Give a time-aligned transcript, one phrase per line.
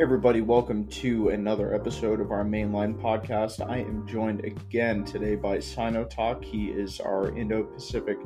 [0.00, 3.64] everybody, welcome to another episode of our mainline podcast.
[3.64, 6.42] I am joined again today by Sino Talk.
[6.42, 8.18] He is our Indo Pacific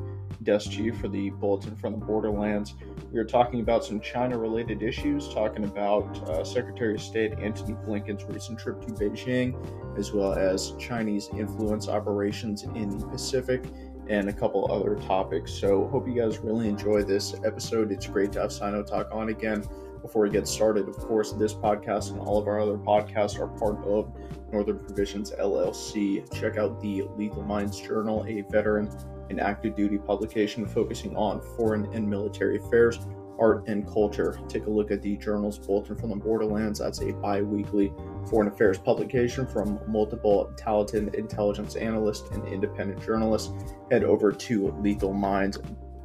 [0.44, 2.72] desk chief for the Bulletin from the Borderlands.
[3.12, 7.74] We are talking about some China related issues, talking about uh, Secretary of State Antony
[7.74, 9.54] Blinken's recent trip to Beijing,
[9.98, 13.62] as well as Chinese influence operations in the Pacific
[14.08, 15.52] and a couple other topics.
[15.52, 17.92] So, hope you guys really enjoy this episode.
[17.92, 19.62] It's great to have Sino Talk on again
[20.08, 23.46] before we get started, of course, this podcast and all of our other podcasts are
[23.46, 24.10] part of
[24.50, 26.24] Northern Provisions LLC.
[26.34, 28.90] Check out the Lethal Minds Journal, a veteran
[29.28, 32.98] and active duty publication focusing on foreign and military affairs,
[33.38, 34.40] art, and culture.
[34.48, 36.78] Take a look at the journal's Bulletin from the Borderlands.
[36.78, 37.92] That's a bi weekly
[38.30, 43.52] foreign affairs publication from multiple talented intelligence analysts and independent journalists.
[43.90, 45.58] Head over to Lethal Minds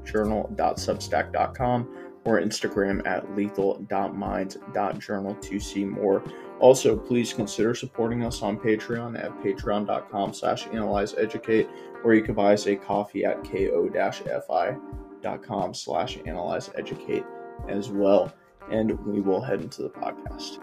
[0.04, 6.24] journal.substack.com or Instagram at lethal.minds.journal to see more.
[6.60, 11.68] Also, please consider supporting us on Patreon at patreon.com slash analyzeeducate,
[12.04, 14.84] or you can buy us a coffee at ko-fi.com
[15.74, 17.26] slash analyzeeducate
[17.68, 18.34] as well.
[18.70, 20.60] And we will head into the podcast.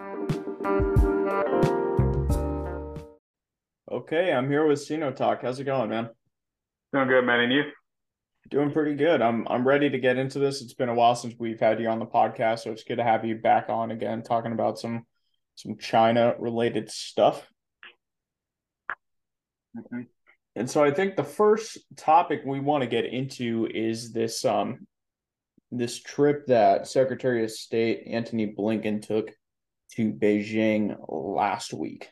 [3.92, 5.42] Okay, I'm here with Sino Talk.
[5.42, 6.08] How's it going, man?
[6.92, 7.40] Doing good, man.
[7.40, 7.64] And you?
[8.50, 9.22] Doing pretty good.
[9.22, 10.60] I'm I'm ready to get into this.
[10.60, 13.04] It's been a while since we've had you on the podcast, so it's good to
[13.04, 15.06] have you back on again, talking about some
[15.54, 17.48] some China related stuff.
[19.76, 20.02] Mm-hmm.
[20.56, 24.86] And so I think the first topic we want to get into is this um
[25.70, 29.30] this trip that Secretary of State Antony Blinken took
[29.92, 32.10] to Beijing last week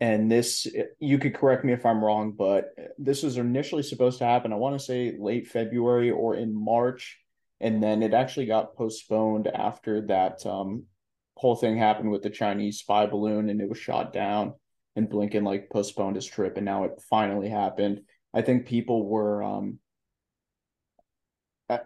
[0.00, 0.66] and this
[0.98, 4.56] you could correct me if i'm wrong but this was initially supposed to happen i
[4.56, 7.18] want to say late february or in march.
[7.62, 10.84] And then it actually got postponed after that um,
[11.36, 14.54] whole thing happened with the chinese spy balloon and it was shot down
[14.96, 18.00] and blinken like postponed his trip and now it finally happened.
[18.32, 19.78] I think people were um,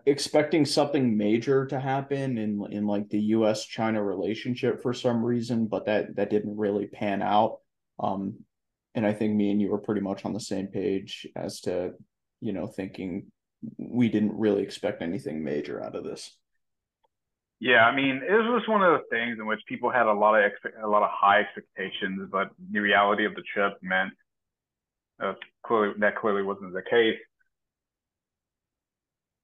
[0.06, 5.66] expecting something major to happen in in like the US China relationship for some reason
[5.66, 7.58] but that that didn't really pan out
[7.98, 8.44] um,
[8.94, 11.92] and I think me and you were pretty much on the same page as to,
[12.40, 13.26] you know, thinking
[13.78, 16.36] we didn't really expect anything major out of this.
[17.60, 20.34] Yeah, I mean, it was one of those things in which people had a lot
[20.34, 24.12] of expe- a lot of high expectations, but the reality of the trip meant
[25.22, 25.34] uh,
[25.64, 27.18] clearly that clearly wasn't the case.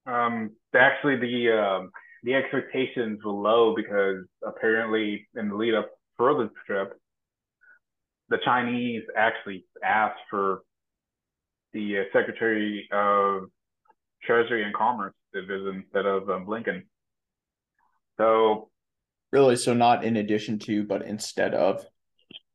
[0.07, 1.91] Um, actually, the um,
[2.25, 6.93] the expectations were low because apparently in the lead up for the trip,
[8.31, 10.63] the Chinese actually asked for
[11.73, 13.43] the uh, Secretary of
[14.23, 16.83] Treasury and Commerce to visit instead of um, Blinken.
[18.19, 18.71] So,
[19.33, 21.85] really, so not in addition to, but instead of.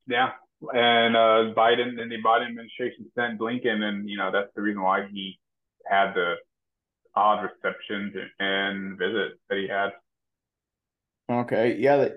[0.08, 0.32] Yeah,
[0.74, 4.82] and uh, Biden and the Biden administration sent Blinken, and you know that's the reason
[4.82, 5.40] why he
[5.88, 6.36] had the
[7.16, 9.92] odd reception and visit that he had.
[11.30, 12.10] Okay, yeah,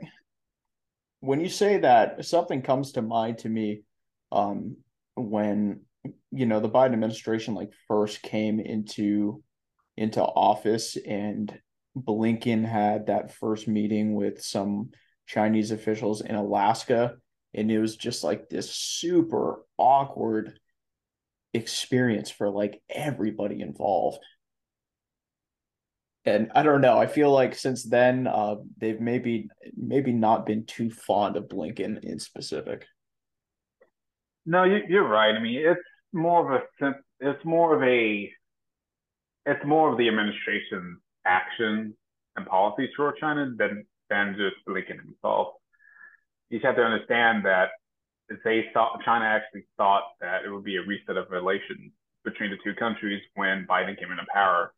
[1.21, 3.83] when you say that, something comes to mind to me
[4.31, 4.77] um,
[5.15, 5.81] when
[6.31, 9.43] you know the Biden administration like first came into
[9.97, 11.59] into office and
[11.97, 14.91] Blinken had that first meeting with some
[15.27, 17.17] Chinese officials in Alaska
[17.55, 20.59] and it was just like this super awkward
[21.55, 24.19] experience for like everybody involved
[26.35, 26.99] and I don't know.
[26.99, 32.03] I feel like since then, uh, they've maybe maybe not been too fond of Blinken
[32.05, 32.87] in specific.
[34.47, 35.35] No, you, are right.
[35.35, 35.81] I mean, it's
[36.13, 38.31] more of a it's more of a
[39.47, 41.95] it's more of the administration's action
[42.37, 45.49] and policies toward China than than just Blinken himself.
[46.51, 47.71] You have to understand that
[48.45, 51.93] they thought China actually thought that it would be a reset of relations
[52.25, 54.73] between the two countries when Biden came into power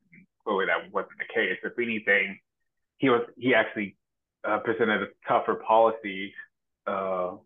[0.51, 1.59] clearly that wasn't the case.
[1.63, 2.39] If anything,
[2.99, 3.97] he was he actually
[4.47, 6.35] uh, presented a tougher policy,
[6.87, 7.37] uh,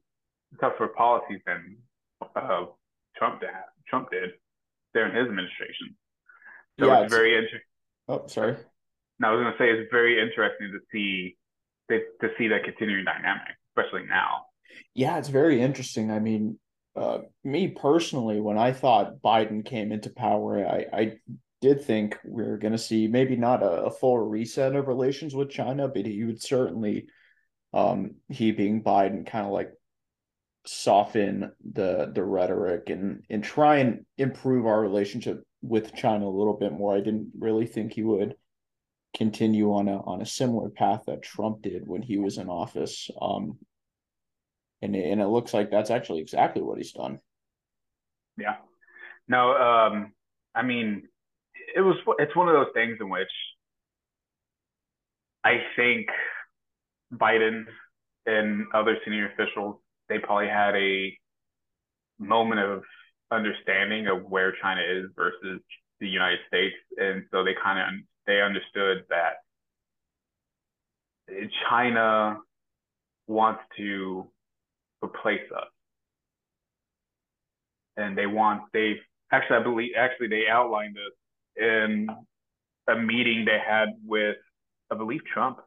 [0.61, 1.77] tougher policies than
[2.35, 2.67] uh,
[3.17, 3.51] Trump did.
[3.89, 4.31] Trump did
[4.95, 5.97] during his administration.
[6.81, 7.61] So yeah, it's, it's very interesting.
[8.09, 8.57] Oh, sorry.
[9.21, 11.37] No, I was going to say it's very interesting to see
[11.91, 14.47] to, to see that continuing dynamic, especially now.
[14.95, 16.11] Yeah, it's very interesting.
[16.11, 16.59] I mean,
[16.97, 21.19] uh, me personally, when I thought Biden came into power, I, I
[21.65, 25.35] did think we are going to see maybe not a, a, full reset of relations
[25.35, 27.07] with China, but he would certainly,
[27.73, 29.71] um, he being Biden, kind of like
[30.67, 36.59] soften the the rhetoric and and try and improve our relationship with China a little
[36.59, 36.95] bit more.
[36.95, 38.35] I didn't really think he would
[39.17, 43.09] continue on a on a similar path that Trump did when he was in office.
[43.23, 43.57] Um,
[44.83, 47.21] and and it looks like that's actually exactly what he's done.
[48.37, 48.57] Yeah.
[49.27, 50.13] No, um,
[50.55, 51.09] I mean,
[51.75, 53.29] it was it's one of those things in which
[55.45, 56.07] I think
[57.13, 57.65] Biden
[58.27, 59.77] and other senior officials
[60.09, 61.17] they probably had a
[62.19, 62.83] moment of
[63.31, 65.61] understanding of where China is versus
[66.01, 69.35] the United States, and so they kind of they understood that
[71.69, 72.39] China
[73.27, 74.27] wants to
[75.03, 75.69] replace us,
[77.97, 78.97] and they want they
[79.33, 81.15] actually I believe actually they outlined this
[81.57, 82.09] in
[82.89, 84.37] a meeting they had with
[84.91, 85.61] I believe Trump,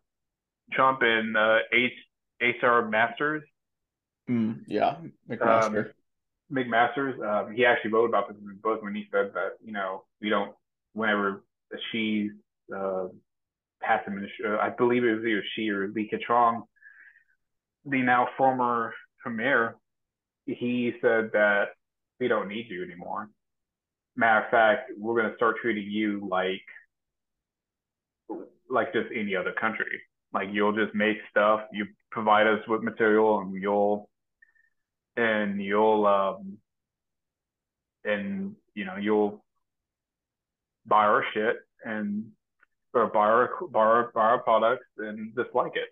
[0.71, 1.93] Trump and uh, H
[2.41, 3.43] HR Masters.
[4.29, 4.95] Mm, yeah,
[5.29, 5.85] McMaster.
[5.85, 5.91] Um,
[6.51, 9.71] McMaster's, um, he actually wrote about this in his book when he said that you
[9.71, 10.53] know we don't
[10.93, 11.43] whenever
[11.91, 12.31] Xi's
[12.75, 13.07] uh,
[13.81, 16.63] past administrator, I believe it was either she or Li Keqiang,
[17.85, 19.75] the now former premier,
[20.45, 21.69] he said that
[22.19, 23.29] we don't need you anymore.
[24.17, 26.61] Matter of fact, we're going to start treating you like
[28.69, 30.01] like just any other country.
[30.33, 34.09] Like you'll just make stuff, you provide us with material, and you'll
[35.15, 36.57] and you'll um
[38.03, 39.43] and you know you'll
[40.85, 42.25] buy our shit and
[42.93, 45.89] or buy our buy our, buy our products and dislike it.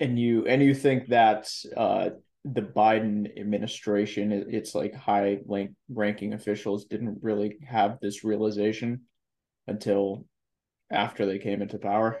[0.00, 2.10] And you and you think that uh
[2.44, 9.02] the Biden administration, it's like high rank, ranking officials didn't really have this realization
[9.66, 10.26] until
[10.90, 12.20] after they came into power?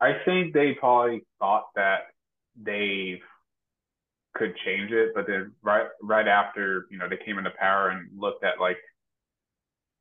[0.00, 2.00] I think they probably thought that
[2.60, 3.20] they
[4.34, 8.08] could change it, but then right right after you know they came into power and
[8.18, 8.78] looked at like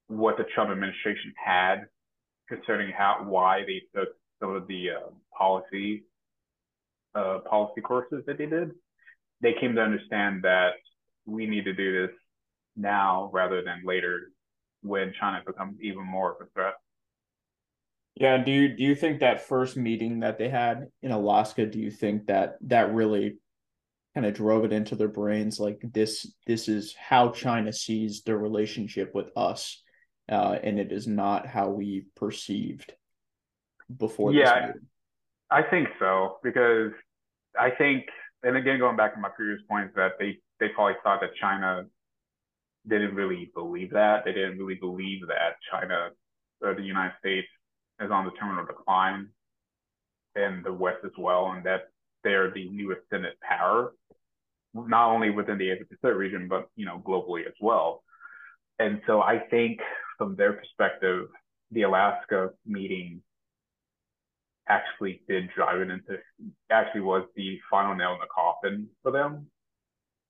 [0.08, 1.86] what the Trump administration had
[2.48, 4.10] concerning how why they took
[4.40, 6.04] some of the uh, policy
[7.14, 8.72] uh, policy courses that they did,
[9.42, 10.74] they came to understand that
[11.26, 12.16] we need to do this
[12.76, 14.32] now rather than later
[14.82, 16.74] when China becomes even more of a threat.
[18.16, 21.80] Yeah, do you do you think that first meeting that they had in Alaska, do
[21.80, 23.38] you think that that really
[24.14, 28.38] kind of drove it into their brains like this this is how China sees their
[28.38, 29.82] relationship with us
[30.30, 32.94] uh, and it is not how we perceived
[33.98, 34.72] before yeah
[35.50, 36.92] I think so because
[37.58, 38.06] I think
[38.44, 41.86] and again going back to my previous points that they they probably thought that China
[42.88, 46.10] didn't really believe that they didn't really believe that China
[46.62, 47.48] or the United States
[48.00, 49.28] is on the terminal decline
[50.36, 51.90] and the West as well and that
[52.24, 53.94] they're the new ascendant power
[54.74, 58.04] not only within the Asia Pacific region, but you know globally as well.
[58.80, 59.80] And so I think
[60.18, 61.28] from their perspective,
[61.72, 63.22] the Alaska meeting
[64.72, 66.18] actually did drive it into
[66.72, 69.48] actually was the final nail in the coffin for them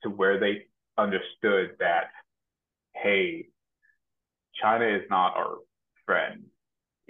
[0.03, 0.65] to where they
[0.97, 2.05] understood that
[2.95, 3.47] hey
[4.61, 5.57] china is not our
[6.05, 6.43] friend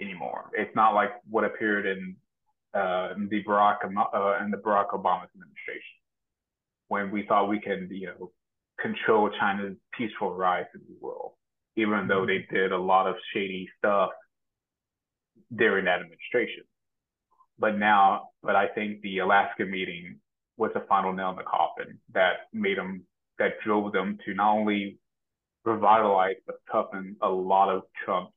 [0.00, 2.16] anymore it's not like what appeared in
[2.74, 5.98] uh, in the barack uh, in the barack obama administration
[6.92, 8.30] when we thought we can, you know,
[8.78, 11.32] control China's peaceful rise in the world,
[11.74, 12.08] even mm-hmm.
[12.08, 14.10] though they did a lot of shady stuff
[15.56, 16.64] during that administration.
[17.58, 20.16] But now, but I think the Alaska meeting
[20.56, 23.02] was the final nail in the coffin that made them,
[23.38, 24.98] that drove them to not only
[25.64, 28.32] revitalize but toughen a lot of Trump's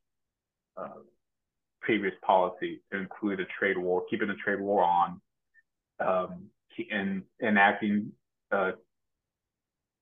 [0.78, 1.02] uh,
[1.82, 5.22] previous policies to include a trade war, keeping the trade war on,
[6.00, 6.46] um,
[6.92, 8.12] and enacting
[8.52, 8.72] uh,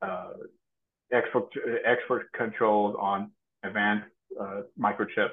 [0.01, 0.33] uh,
[1.11, 1.53] export
[1.85, 3.31] export controls on
[3.63, 4.07] advanced
[4.39, 5.29] uh, microchips.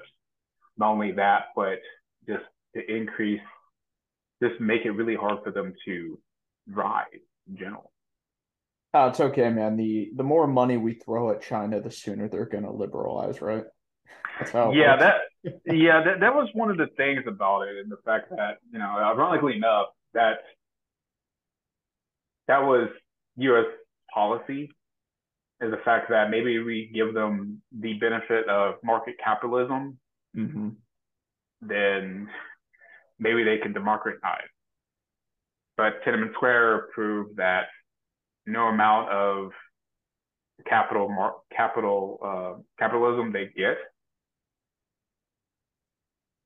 [0.77, 1.81] Not only that, but
[2.29, 2.45] just
[2.75, 3.41] to increase,
[4.43, 6.19] just make it really hard for them to
[6.69, 7.07] rise
[7.49, 7.93] in general.
[8.93, 9.77] Oh, it's okay, man.
[9.77, 13.65] The the more money we throw at China, the sooner they're gonna liberalize, right?
[14.39, 14.73] That's how.
[14.73, 15.15] yeah, that
[15.65, 18.79] yeah, that, that was one of the things about it, and the fact that you
[18.79, 20.39] know, ironically enough, that
[22.49, 22.89] that was
[23.37, 23.67] U.S.
[24.13, 24.71] policy
[25.61, 29.99] is the fact that maybe we give them the benefit of market capitalism,
[30.37, 30.71] mm-hmm.
[31.61, 32.29] then
[33.21, 34.51] maybe they can democratize.
[35.77, 37.67] But Tiananmen Square proved that
[38.47, 39.53] no amount of
[40.69, 43.77] capital capital uh, capitalism they get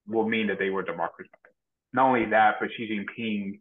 [0.07, 1.33] will mean that they were democratized.
[1.95, 3.61] Not only that, but Xi Jinping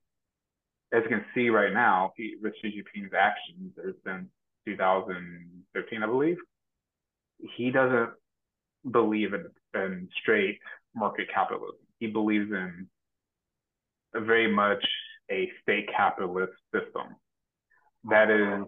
[0.93, 3.73] as you can see right now, he, with Xi Jinping's actions,
[4.05, 4.29] been
[4.65, 6.37] 2015, I believe,
[7.57, 8.11] he doesn't
[8.89, 10.59] believe in, in straight
[10.95, 11.79] market capitalism.
[11.99, 12.87] He believes in
[14.21, 14.83] very much
[15.31, 17.15] a state capitalist system
[18.09, 18.65] that is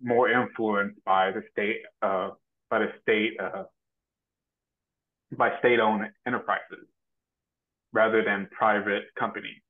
[0.00, 2.30] more influenced by the state uh,
[2.70, 3.64] by the state uh,
[5.36, 6.86] by state-owned enterprises
[7.92, 9.60] rather than private companies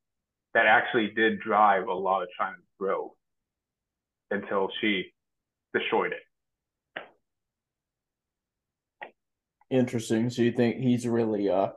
[0.52, 3.12] that actually did drive a lot of China's growth
[4.30, 5.12] until Xi
[5.73, 7.02] destroyed it.
[9.71, 10.30] Interesting.
[10.30, 11.68] So you think he's really uh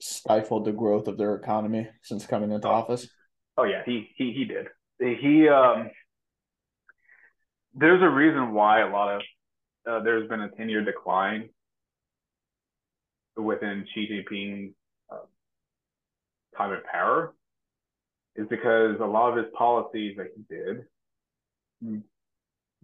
[0.00, 2.72] stifled the growth of their economy since coming into oh.
[2.72, 3.08] office?
[3.56, 4.66] Oh yeah, he he he did.
[4.98, 5.90] He um
[7.74, 9.22] there's a reason why a lot of
[9.88, 11.48] uh, there's been a 10 year decline
[13.36, 14.74] within Xi Jinping's
[15.10, 15.26] uh,
[16.56, 17.34] time of power
[18.36, 20.84] is because a lot of his policies that he did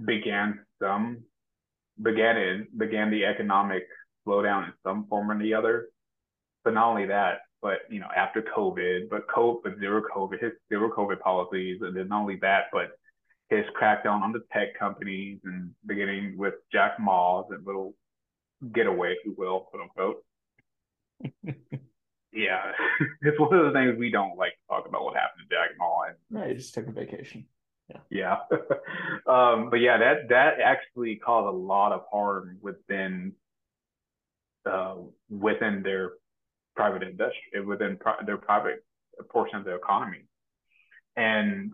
[0.05, 1.19] began some
[2.01, 3.85] began in began the economic
[4.27, 5.89] slowdown in some form or the other.
[6.65, 10.53] But not only that, but you know, after COVID, but COVID, but zero COVID, his
[10.69, 12.93] zero COVID policies, and then not only that, but
[13.49, 17.95] his crackdown on the tech companies and beginning with Jack Ma's and little
[18.73, 20.25] getaway, if you will, quote unquote.
[22.33, 22.73] yeah,
[23.23, 25.71] it's one of the things we don't like to talk about what happened to Jack
[25.79, 26.03] Ma.
[26.09, 27.47] And, right, he just took a vacation.
[27.89, 27.99] Yeah.
[28.11, 28.37] Yeah.
[29.27, 33.33] um, but yeah, that that actually caused a lot of harm within
[34.67, 34.97] uh,
[35.29, 36.13] within their
[36.77, 38.85] private industry, within pri- their private
[39.31, 40.27] portion of the economy.
[41.17, 41.73] And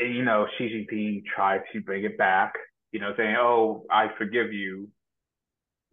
[0.00, 2.54] you know, Xi Jinping tried to bring it back,
[2.92, 4.88] you know, saying, "Oh, I forgive you,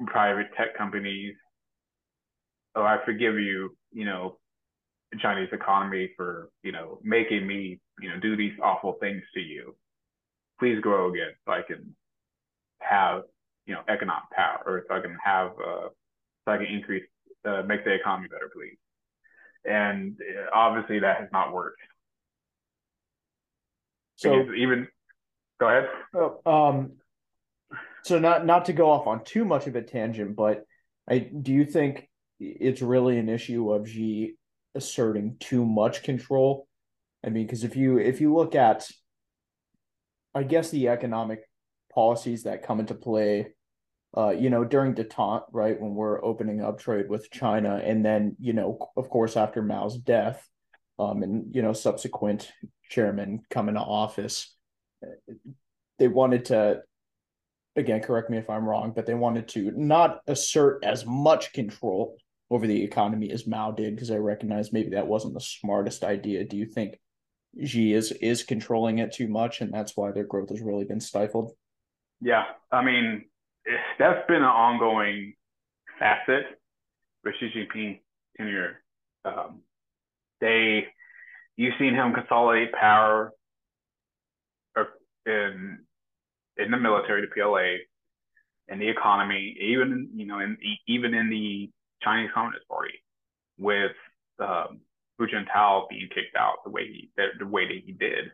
[0.05, 1.35] private tech companies.
[2.75, 4.37] Oh, I forgive you, you know,
[5.19, 9.75] Chinese economy for, you know, making me, you know, do these awful things to you.
[10.59, 11.95] Please grow again so I can
[12.79, 13.23] have,
[13.65, 15.89] you know, economic power, or so I can have, uh,
[16.45, 17.03] so I can increase,
[17.45, 18.77] uh, make the economy better, please."
[19.65, 21.81] And uh, obviously, that has not worked.
[24.15, 24.87] So even
[25.59, 25.89] go ahead.
[26.15, 26.93] Oh, um,
[28.03, 30.63] so not not to go off on too much of a tangent, but
[31.09, 34.35] I do you think it's really an issue of Xi
[34.75, 36.67] asserting too much control?
[37.25, 38.89] I mean, because if you if you look at,
[40.33, 41.41] I guess the economic
[41.93, 43.53] policies that come into play,
[44.15, 48.35] uh, you know, during detente, right, when we're opening up trade with China, and then
[48.39, 50.47] you know, of course, after Mao's death,
[50.99, 52.51] um, and you know, subsequent
[52.89, 54.55] chairman come into office,
[55.99, 56.81] they wanted to,
[57.75, 62.17] again, correct me if I'm wrong, but they wanted to not assert as much control
[62.49, 66.45] over the economy as Mao did, because I recognize maybe that wasn't the smartest idea.
[66.45, 66.97] Do you think
[67.63, 71.01] Xi is is controlling it too much, and that's why their growth has really been
[71.01, 71.51] stifled?
[72.21, 73.25] Yeah, I mean
[73.99, 75.33] that's been an ongoing
[75.99, 76.45] facet
[77.23, 77.99] with Xi Jinping
[78.37, 78.81] tenure.
[79.25, 79.61] Um,
[80.39, 80.87] they
[81.55, 83.33] you've seen him consolidate power
[85.27, 85.79] in
[86.57, 87.77] in the military, the PLA,
[88.73, 90.57] in the economy, even you know, in
[90.87, 91.69] even in the
[92.01, 93.03] Chinese Communist Party,
[93.57, 93.91] with
[94.39, 94.79] um,
[95.17, 98.31] Hu Jintao being kicked out the way he the, the way that he did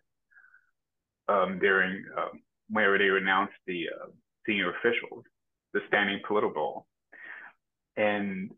[1.28, 4.08] um, during um, whenever they renounced the uh,
[4.46, 5.24] senior officials,
[5.74, 6.88] the standing political,
[7.96, 8.52] and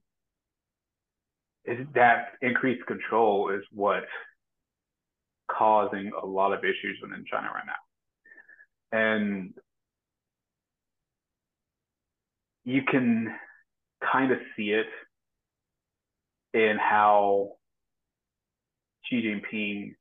[1.93, 4.03] that increased control is what
[5.49, 7.73] causing a lot of issues within China right now.
[8.97, 9.53] And
[12.63, 13.33] you can
[14.11, 14.87] kind of see it
[16.53, 17.53] in how
[19.05, 19.95] Xi Jinping,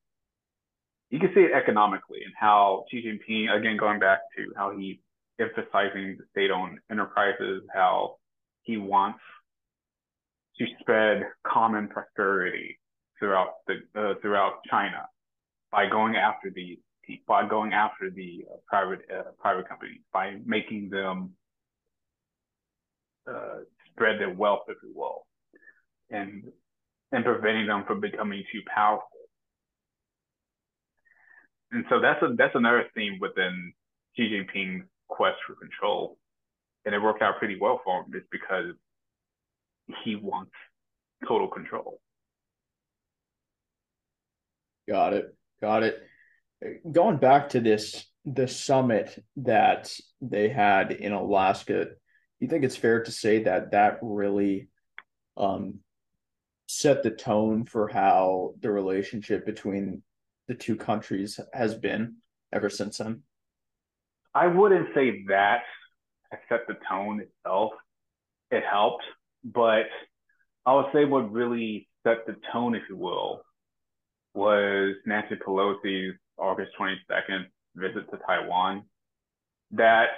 [1.10, 5.00] you can see it economically and how Xi Jinping, again, going back to how he
[5.40, 8.16] emphasizing the state-owned enterprises, how
[8.62, 9.20] he wants
[10.58, 12.78] to spread common prosperity
[13.18, 15.06] throughout the uh, throughout China
[15.70, 16.78] by going after the
[17.26, 21.30] by going after the uh, private uh, private companies by making them
[23.28, 23.58] uh,
[23.90, 25.26] spread their wealth, if you will,
[26.10, 26.44] and
[27.12, 29.08] and preventing them from becoming too powerful.
[31.72, 33.72] And so that's a that's another theme within
[34.16, 36.18] Xi Jinping's quest for control,
[36.84, 38.74] and it worked out pretty well for him, just because
[40.04, 40.52] he wants
[41.26, 42.00] total control.
[44.88, 45.34] Got it.
[45.60, 46.02] Got it.
[46.90, 51.88] Going back to this the summit that they had in Alaska,
[52.40, 54.68] you think it's fair to say that that really
[55.36, 55.80] um,
[56.66, 60.02] set the tone for how the relationship between
[60.48, 62.16] the two countries has been
[62.52, 63.22] ever since then?
[64.34, 65.62] I wouldn't say that
[66.48, 67.72] set the tone itself.
[68.50, 69.04] It helped,
[69.44, 69.86] but
[70.66, 73.42] I would say what really set the tone, if you will,
[74.34, 77.44] was Nancy Pelosi's August 22nd
[77.76, 78.84] visit to Taiwan.
[79.72, 80.08] That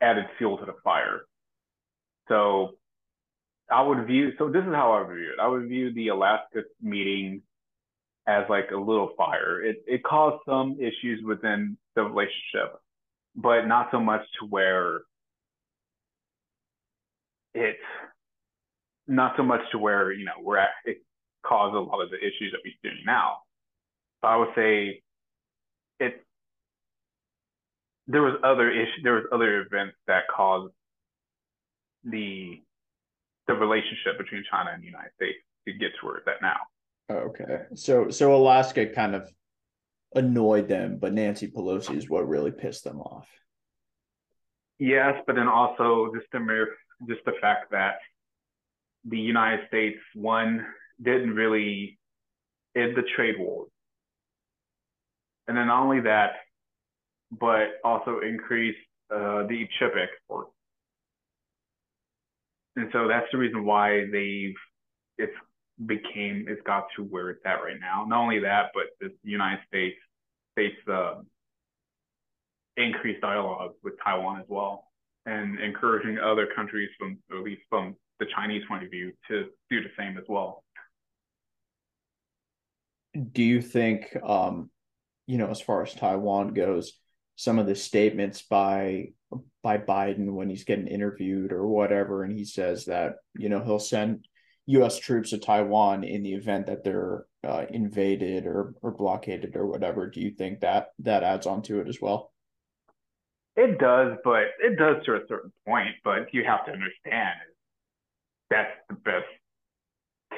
[0.00, 1.22] added fuel to the fire.
[2.28, 2.74] So
[3.70, 5.40] I would view, so this is how I view it.
[5.40, 7.42] I would view the Alaska meeting
[8.26, 9.62] as like a little fire.
[9.62, 12.80] It, it caused some issues within the relationship,
[13.36, 15.02] but not so much to where
[17.54, 17.76] it,
[19.06, 21.02] not so much to where, you know, we're at, it
[21.44, 23.38] caused a lot of the issues that we're seeing now.
[24.20, 25.02] So I would say
[25.98, 26.24] it,
[28.06, 30.72] there was other issue, there was other events that caused
[32.04, 32.62] the
[33.46, 36.56] the relationship between China and the United States to get to where it's at now.
[37.10, 37.62] Okay.
[37.74, 39.28] So so Alaska kind of
[40.14, 43.28] annoyed them, but Nancy Pelosi is what really pissed them off.
[44.78, 46.68] Yes, but then also just the mere
[47.08, 47.96] just the fact that
[49.04, 50.66] the United States one
[51.02, 51.98] didn't really
[52.76, 53.66] end the trade war.
[55.48, 56.32] And then not only that,
[57.30, 58.78] but also increased
[59.12, 60.48] uh, the chip export.
[62.76, 64.54] And so that's the reason why they've
[65.18, 65.36] it's
[65.86, 68.04] became it's got to where it's at right now.
[68.06, 69.96] Not only that, but the United States
[70.56, 71.14] face uh,
[72.76, 74.84] increased dialogue with Taiwan as well,
[75.26, 79.82] and encouraging other countries from at least from the Chinese point of view to do
[79.82, 80.64] the same as well.
[83.32, 84.70] Do you think, um,
[85.26, 86.92] you know, as far as Taiwan goes,
[87.36, 89.12] some of the statements by
[89.62, 93.78] by Biden when he's getting interviewed or whatever, and he says that you know he'll
[93.78, 94.26] send
[94.70, 94.98] U.S.
[94.98, 100.08] troops to Taiwan in the event that they're uh, invaded or or blockaded or whatever.
[100.08, 102.32] Do you think that that adds on to it as well?
[103.56, 105.96] It does, but it does to a certain point.
[106.04, 107.36] But you have to understand
[108.48, 109.26] that's the best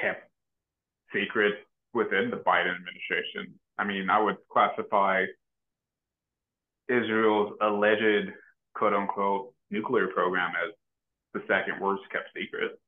[0.01, 0.29] kept
[1.13, 1.55] secret
[1.93, 3.59] within the Biden administration.
[3.79, 5.25] I mean, I would classify
[6.89, 8.33] Israel's alleged
[8.75, 10.73] quote unquote nuclear program as
[11.35, 12.79] the second worst kept secret.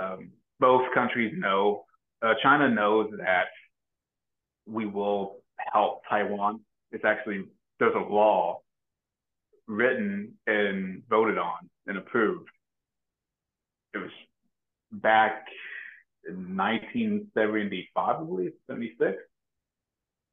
[0.00, 0.30] Um,
[0.60, 1.84] both countries know,
[2.22, 3.46] uh, China knows that
[4.66, 5.36] we will
[5.72, 6.60] help Taiwan.
[6.92, 7.44] It's actually,
[7.78, 8.60] there's a law
[9.66, 12.48] written and voted on and approved.
[13.94, 14.10] It was
[14.92, 15.46] back
[16.28, 19.16] in 1975, I believe, 76,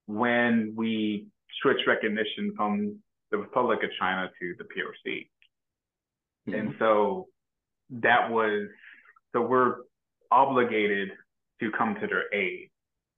[0.08, 1.28] when we
[1.62, 2.98] switched recognition from
[3.32, 5.28] the Republic of China to the PRC.
[6.48, 6.54] Mm-hmm.
[6.54, 7.28] And so
[8.02, 8.68] that was,
[9.34, 9.76] so we're
[10.32, 11.10] obligated
[11.60, 12.70] to come to their aid,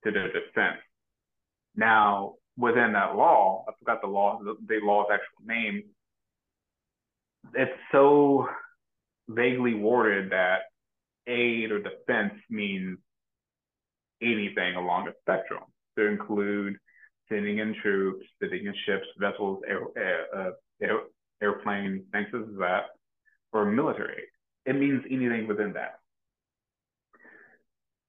[0.03, 0.79] to their defense.
[1.75, 5.83] Now, within that law, I forgot the law, the, the law's actual name,
[7.55, 8.47] it's so
[9.27, 10.61] vaguely worded that
[11.27, 12.97] aid or defense means
[14.21, 15.63] anything along the spectrum
[15.97, 16.77] to include
[17.29, 20.99] sending in troops, sending in ships, vessels, air, air, uh, air,
[21.41, 22.83] airplanes, things like that,
[23.51, 24.13] or military.
[24.13, 24.27] Aid.
[24.65, 25.99] It means anything within that.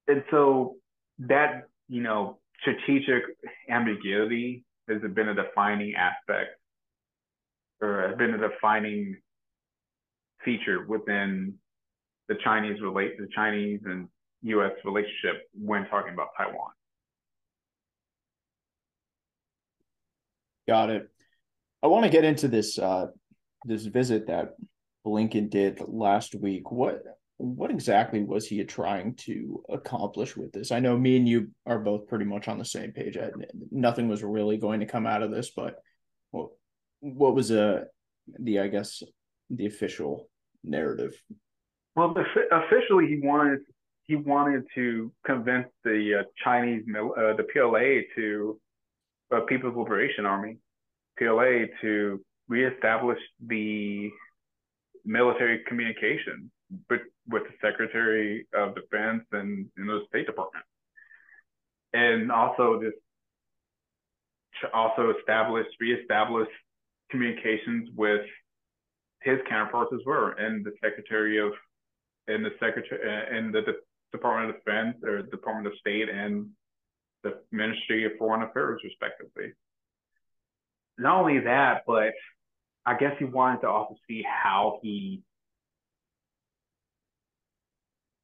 [0.07, 0.75] And so
[1.19, 3.23] that, you know, strategic
[3.69, 6.51] ambiguity has been a defining aspect
[7.81, 9.17] or has been a defining
[10.43, 11.55] feature within
[12.27, 14.07] the Chinese relate the Chinese and
[14.43, 16.71] US relationship when talking about Taiwan.
[20.67, 21.09] Got it.
[21.83, 23.07] I want to get into this uh,
[23.65, 24.55] this visit that
[25.05, 26.71] Blinken did last week.
[26.71, 27.03] What
[27.37, 30.71] what exactly was he trying to accomplish with this?
[30.71, 33.17] I know me and you are both pretty much on the same page.
[33.71, 35.75] Nothing was really going to come out of this, but
[36.31, 36.49] what
[37.01, 37.83] what was uh,
[38.39, 39.03] the I guess
[39.49, 40.29] the official
[40.63, 41.21] narrative?
[41.95, 42.15] Well,
[42.51, 43.59] officially he wanted
[44.03, 48.59] he wanted to convince the uh, Chinese uh, the PLA to
[49.35, 50.57] uh, People's Liberation Army,
[51.17, 54.09] PLA, to reestablish the
[55.05, 56.51] military communication
[56.89, 60.65] with, with the Secretary of Defense and, and the State Department.
[61.93, 62.97] And also just
[64.73, 66.47] also establish, reestablish
[67.11, 68.21] communications with
[69.21, 71.51] his counterparts as well, and the Secretary of,
[72.27, 72.99] and the Secretary,
[73.31, 73.73] and the, the
[74.11, 76.47] Department of Defense or Department of State and
[77.23, 79.51] the Ministry of Foreign Affairs, respectively.
[80.97, 82.13] Not only that, but
[82.85, 85.23] I guess he wanted to also see how he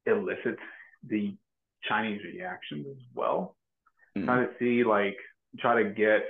[0.06, 0.62] elicits
[1.06, 1.36] the
[1.82, 3.56] Chinese reactions as well.
[4.16, 4.26] Mm-hmm.
[4.26, 5.16] Try to see, like,
[5.58, 6.22] try to get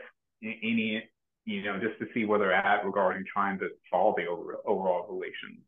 [0.42, 1.02] any,
[1.44, 5.06] you know, just to see where they're at regarding trying to solve the over, overall
[5.12, 5.60] relations.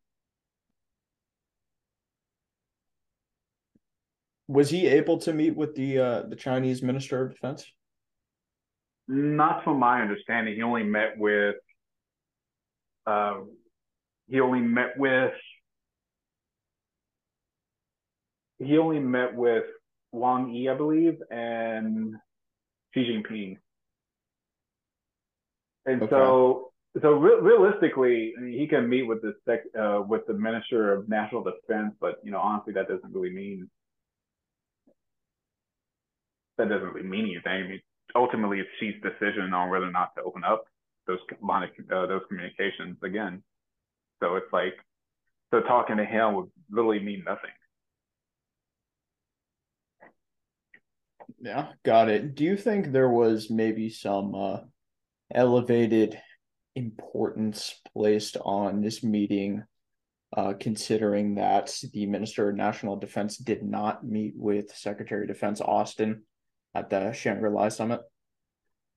[4.49, 7.65] Was he able to meet with the uh, the Chinese Minister of Defense?
[9.09, 10.55] Not from my understanding.
[10.55, 11.57] He only met with.
[13.07, 13.41] Uh,
[14.29, 15.33] he only met with.
[18.59, 19.65] He only met with
[20.13, 22.15] Wang Yi, I believe, and
[22.95, 23.59] Xi Jinping.
[25.87, 26.11] And okay.
[26.11, 30.35] so, so re- realistically, I mean, he can meet with the sec- uh, with the
[30.35, 33.69] Minister of National Defense, but you know, honestly, that doesn't really mean
[36.57, 37.65] that doesn't really mean anything.
[37.65, 37.81] I mean,
[38.15, 40.65] ultimately, it's Xi's decision on whether or not to open up
[41.07, 41.19] those
[41.51, 43.43] uh, those communications again.
[44.23, 44.75] So it's like,
[45.53, 47.51] so talking to him would literally mean nothing.
[51.41, 52.35] Yeah, got it.
[52.35, 54.59] Do you think there was maybe some uh,
[55.33, 56.19] elevated
[56.75, 59.65] importance placed on this meeting,
[60.37, 65.61] uh, considering that the Minister of National Defense did not meet with Secretary of Defense
[65.61, 66.23] Austin
[66.75, 68.01] at the Shangri La summit?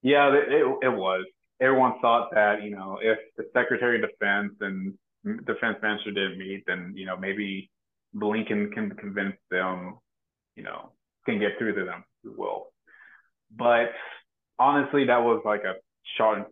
[0.02, 1.26] Yeah, it, it was.
[1.60, 4.94] Everyone thought that, you know, if the Secretary of Defense and
[5.46, 7.70] Defense Minister didn't meet, then, you know, maybe
[8.16, 9.98] Blinken can convince them,
[10.56, 10.92] you know,
[11.26, 12.68] can get through to them, who will.
[13.56, 13.92] But
[14.60, 15.74] honestly, that was like a
[16.18, 16.48] shot,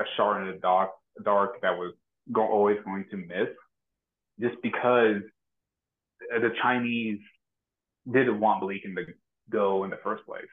[0.00, 0.90] a shot in the dark,
[1.24, 1.94] dark that was
[2.32, 3.48] go, always going to miss,
[4.40, 5.22] just because
[6.30, 7.20] the Chinese
[8.10, 9.04] didn't want Blinken to
[9.50, 10.44] go in the first place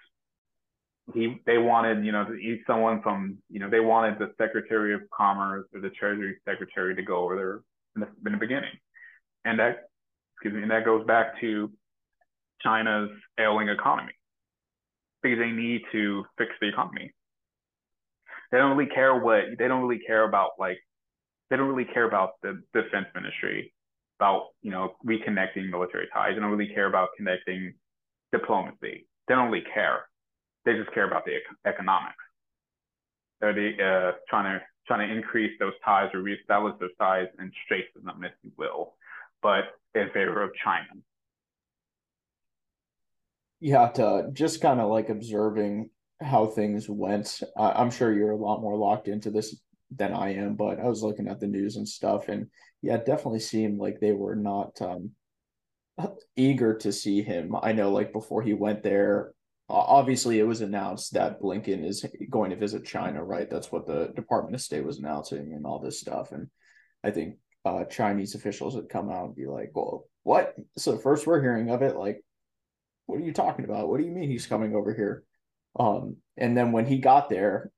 [1.13, 2.25] he they wanted you know
[2.65, 7.03] someone from you know they wanted the Secretary of Commerce or the Treasury Secretary to
[7.03, 7.61] go over there
[7.95, 8.71] in the, in the beginning,
[9.43, 9.89] and that
[10.33, 11.71] excuse me, and that goes back to
[12.61, 14.13] China's ailing economy
[15.21, 17.13] because they need to fix the economy.
[18.51, 20.79] They don't really care what they don't really care about like
[21.49, 23.71] they don't really care about the defense ministry
[24.19, 26.31] about you know reconnecting military ties.
[26.33, 27.75] They don't really care about connecting
[28.31, 29.05] diplomacy.
[29.27, 30.05] They don't really care
[30.65, 31.37] they just care about the
[31.69, 32.15] economics.
[33.39, 37.51] They're the, uh, trying to trying to increase those ties or reestablish those ties and
[37.65, 38.95] strengthen them, if you will,
[39.41, 39.63] but
[39.95, 40.85] in favor of China.
[43.59, 45.89] Yeah, to just kind of like observing
[46.21, 47.41] how things went.
[47.57, 49.59] I'm sure you're a lot more locked into this
[49.95, 52.47] than I am, but I was looking at the news and stuff, and
[52.81, 55.11] yeah, it definitely seemed like they were not um,
[56.35, 57.55] eager to see him.
[57.61, 59.33] I know, like before he went there,
[59.67, 63.49] obviously it was announced that Blinken is going to visit China, right?
[63.49, 66.31] That's what the Department of State was announcing and all this stuff.
[66.31, 66.49] And
[67.03, 70.55] I think uh, Chinese officials would come out and be like, well, what?
[70.77, 72.23] So first we're hearing of it, like,
[73.07, 73.87] what are you talking about?
[73.87, 75.23] What do you mean he's coming over here?
[75.79, 77.71] Um, and then when he got there,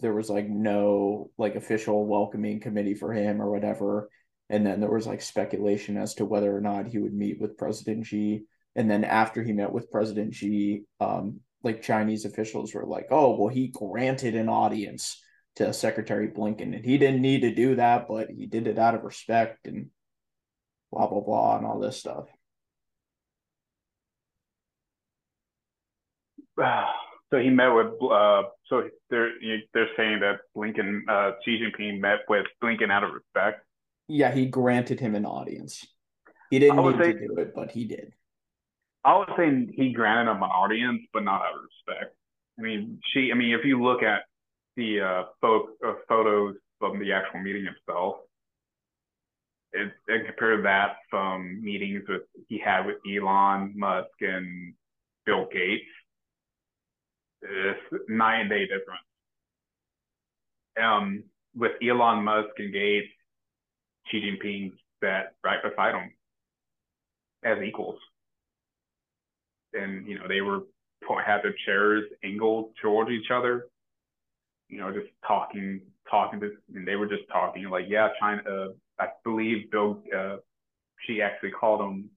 [0.00, 4.08] there was like no like official welcoming committee for him or whatever.
[4.50, 7.58] And then there was like speculation as to whether or not he would meet with
[7.58, 8.44] President Xi
[8.78, 13.36] and then after he met with President Xi, um, like Chinese officials were like, "Oh,
[13.36, 15.20] well, he granted an audience
[15.56, 18.94] to Secretary Blinken, and he didn't need to do that, but he did it out
[18.94, 19.90] of respect and
[20.92, 22.28] blah blah blah and all this stuff."
[27.30, 27.88] So he met with.
[28.00, 29.32] Uh, so they're
[29.74, 33.66] they're saying that Blinken, uh, Xi Jinping met with Blinken out of respect.
[34.06, 35.84] Yeah, he granted him an audience.
[36.48, 38.12] He didn't need say, to do it, but he did.
[39.08, 42.14] I would say he granted him an audience, but not out of respect.
[42.58, 43.30] I mean, she.
[43.32, 44.20] I mean, if you look at
[44.76, 48.16] the uh, uh, photos from the actual meeting itself,
[49.72, 54.74] it, and compare that from meetings with he had with Elon Musk and
[55.24, 55.88] Bill Gates,
[57.40, 59.08] it's night and day difference.
[60.78, 61.24] Um,
[61.56, 63.08] with Elon Musk and Gates,
[64.10, 66.12] Xi Jinping sat right beside him
[67.42, 67.98] as equals
[69.74, 70.60] and you know they were
[71.24, 73.66] had their chairs angled towards each other,
[74.68, 78.42] you know, just talking, talking to, and they were just talking like, yeah, China.
[78.48, 78.68] Uh,
[79.00, 80.36] I believe Bill, uh,
[81.06, 82.10] Xi actually called him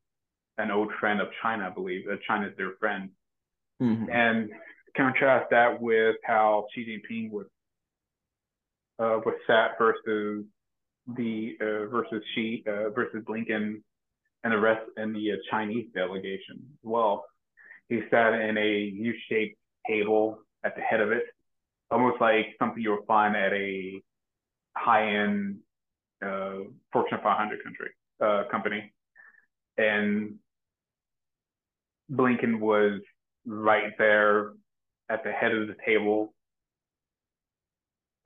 [0.58, 1.68] an old friend of China.
[1.68, 3.10] I believe uh, China's their friend,
[3.82, 4.10] mm-hmm.
[4.12, 4.50] and
[4.96, 7.46] contrast that with how Xi Jinping was
[9.00, 10.46] uh, was sat versus
[11.16, 13.82] the uh, versus Xi uh, versus Blinken
[14.44, 17.26] and the rest and the uh, Chinese delegation as well.
[17.92, 21.24] He sat in a U-shaped table at the head of it,
[21.92, 24.02] almost like something you'll find at a
[24.78, 25.58] high-end
[26.26, 26.60] uh,
[26.94, 27.90] Fortune 500 country
[28.24, 28.94] uh, company.
[29.78, 30.36] And
[32.10, 33.02] Blinken was
[33.46, 34.54] right there
[35.10, 36.34] at the head of the table,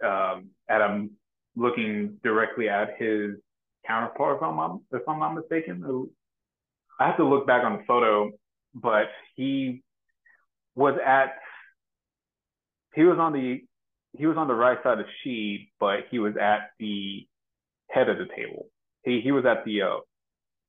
[0.05, 1.09] um, at him
[1.55, 3.31] looking directly at his
[3.87, 6.07] counterpart, if I'm, if I'm not mistaken.
[6.99, 8.31] I have to look back on the photo
[8.75, 9.81] but he
[10.75, 11.35] was at
[12.93, 13.61] he was on the
[14.17, 17.27] he was on the right side of Xi, but he was at the
[17.89, 18.67] head of the table.
[19.03, 19.97] He he was at the uh,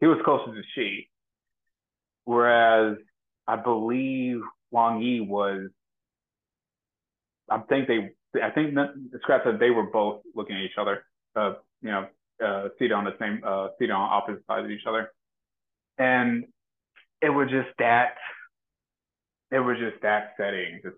[0.00, 1.08] he was closer to Xi,
[2.24, 2.96] whereas
[3.46, 4.40] I believe
[4.70, 5.68] Wang Yi was.
[7.50, 8.10] I think they.
[8.42, 11.04] I think the Scrap said they were both looking at each other.
[11.34, 12.06] Uh, you know,
[12.44, 15.12] uh, seated on the same, uh, seated on opposite sides of each other,
[15.98, 16.44] and
[17.26, 18.14] it was just that.
[19.50, 20.80] It was just that setting.
[20.82, 20.96] Just,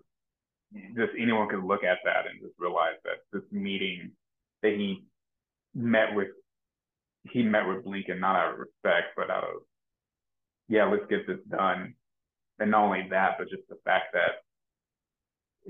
[0.95, 4.11] just anyone could look at that and just realize that this meeting
[4.61, 5.03] that he
[5.73, 6.29] met with,
[7.31, 9.61] he met with Blinken not out of respect, but out of,
[10.67, 11.95] yeah, let's get this done
[12.59, 14.43] and not only that, but just the fact that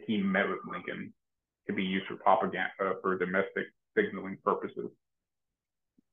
[0.06, 1.12] he met with Blinken
[1.65, 4.89] could be used for propaganda uh, for domestic signaling purposes.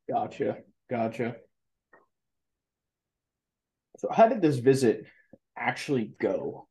[0.08, 0.58] Gotcha.
[0.88, 1.36] Gotcha.
[3.98, 5.06] So, how did this visit
[5.56, 6.68] actually go?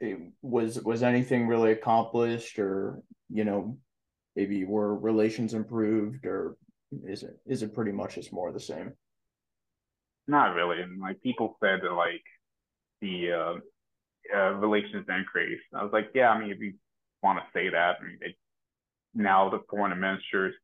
[0.00, 3.78] It was was anything really accomplished, or you know,
[4.34, 6.56] maybe were relations improved, or
[7.04, 8.92] is it is it pretty much just more the same?
[10.28, 10.82] Not really.
[10.82, 12.22] And like people said that like
[13.00, 15.62] the uh, uh, relations increased.
[15.74, 16.74] I was like, yeah, I mean, if you
[17.22, 18.36] want to say that, I mean, it,
[19.14, 20.54] now the foreign ministers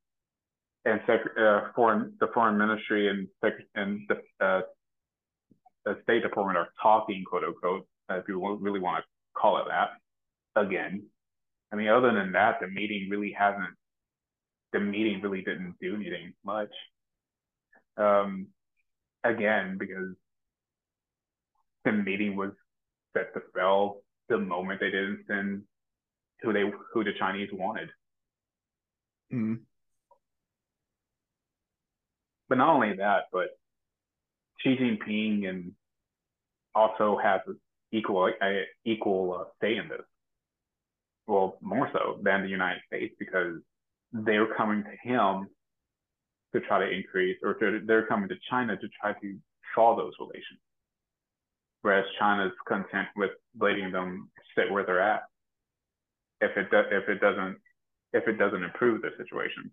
[0.84, 4.62] and sec- uh, foreign the foreign ministry and sec- and the, uh,
[5.84, 9.90] the State Department are talking, quote unquote, if you really want to call it that.
[10.60, 11.04] Again,
[11.72, 13.74] I mean, other than that, the meeting really hasn't.
[14.72, 16.70] The meeting really didn't do anything much.
[17.96, 18.48] Um,
[19.24, 20.14] again because
[21.84, 22.50] the meeting was
[23.16, 25.62] set to fail the moment they didn't send
[26.40, 27.88] who they who the Chinese wanted.
[29.32, 29.60] Mm.
[32.52, 33.56] But not only that, but
[34.60, 35.72] Xi Jinping and
[36.74, 37.40] also has
[37.92, 40.04] equal a equal uh, say in this.
[41.26, 43.54] Well, more so than the United States because
[44.12, 45.48] they're coming to him
[46.52, 49.38] to try to increase, or to, they're coming to China to try to
[49.74, 50.60] solve those relations.
[51.80, 55.22] Whereas China's content with letting them sit where they're at.
[56.42, 57.56] If it do, if it doesn't
[58.12, 59.70] if it doesn't improve the situation.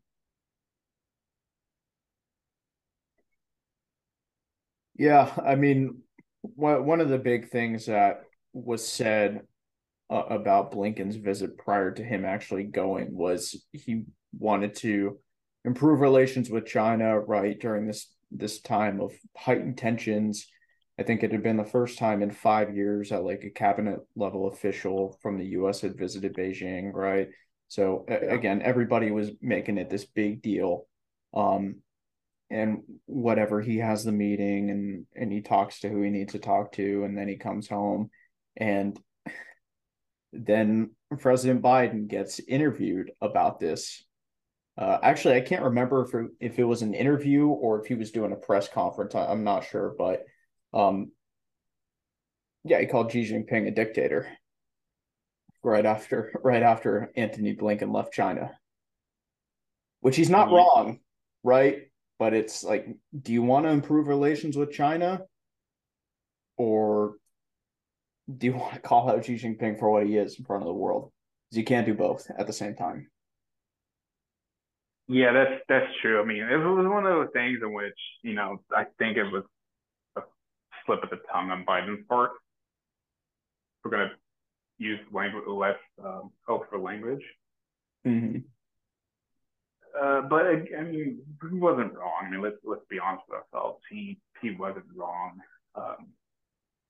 [4.99, 5.99] Yeah, I mean,
[6.41, 9.43] one of the big things that was said
[10.09, 14.03] uh, about Blinken's visit prior to him actually going was he
[14.37, 15.17] wanted to
[15.63, 20.47] improve relations with China right during this this time of heightened tensions.
[20.99, 23.99] I think it had been the first time in five years that like a cabinet
[24.17, 25.79] level official from the U.S.
[25.79, 27.29] had visited Beijing, right?
[27.69, 28.15] So yeah.
[28.15, 30.87] again, everybody was making it this big deal.
[31.33, 31.77] Um,
[32.49, 36.39] and whatever he has the meeting and and he talks to who he needs to
[36.39, 38.09] talk to, and then he comes home,
[38.57, 38.99] and
[40.33, 44.03] then President Biden gets interviewed about this
[44.79, 47.95] uh, actually, I can't remember if it, if it was an interview or if he
[47.95, 49.13] was doing a press conference.
[49.13, 50.23] I, am not sure, but
[50.73, 51.11] um,
[52.63, 54.29] yeah, he called Xi Jinping a dictator
[55.61, 58.57] right after right after Antony Blinken left China,
[59.99, 61.01] which he's not wrong,
[61.43, 61.88] right?
[62.19, 62.85] But it's like,
[63.17, 65.21] do you want to improve relations with China,
[66.57, 67.15] or
[68.37, 70.67] do you want to call out Xi Jinping for what he is in front of
[70.67, 71.11] the world?
[71.45, 73.09] Because you can't do both at the same time.
[75.07, 76.21] Yeah, that's that's true.
[76.21, 79.23] I mean, it was one of those things in which you know I think it
[79.23, 79.43] was
[80.17, 80.21] a
[80.85, 82.31] slip of the tongue on Biden's part.
[83.83, 84.11] We're gonna
[84.77, 87.23] use language less um, hope for language.
[88.05, 88.39] Mm-hmm.
[89.97, 92.25] Uh, but I mean, he wasn't wrong.
[92.25, 93.79] I mean, let's let's be honest with ourselves.
[93.89, 95.39] He he wasn't wrong.
[95.75, 96.07] Um,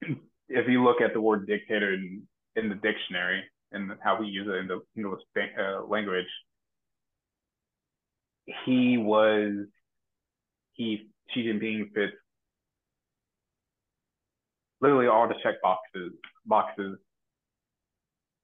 [0.49, 2.23] if you look at the word dictator in,
[2.55, 6.25] in the dictionary and how we use it in the English uh, language,
[8.65, 9.65] he was
[10.73, 12.13] he Xi Jinping fits
[14.81, 16.13] literally all the check boxes
[16.45, 16.97] boxes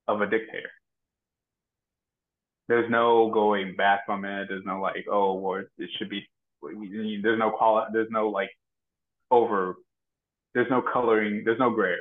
[0.08, 0.70] of a dictator.
[2.68, 4.48] There's no going back from it.
[4.50, 6.28] There's no like, oh, well, it should be.
[6.62, 7.86] There's no call.
[7.94, 8.50] There's no like
[9.30, 9.76] over.
[10.54, 11.44] There's no coloring.
[11.46, 12.00] There's no gray area.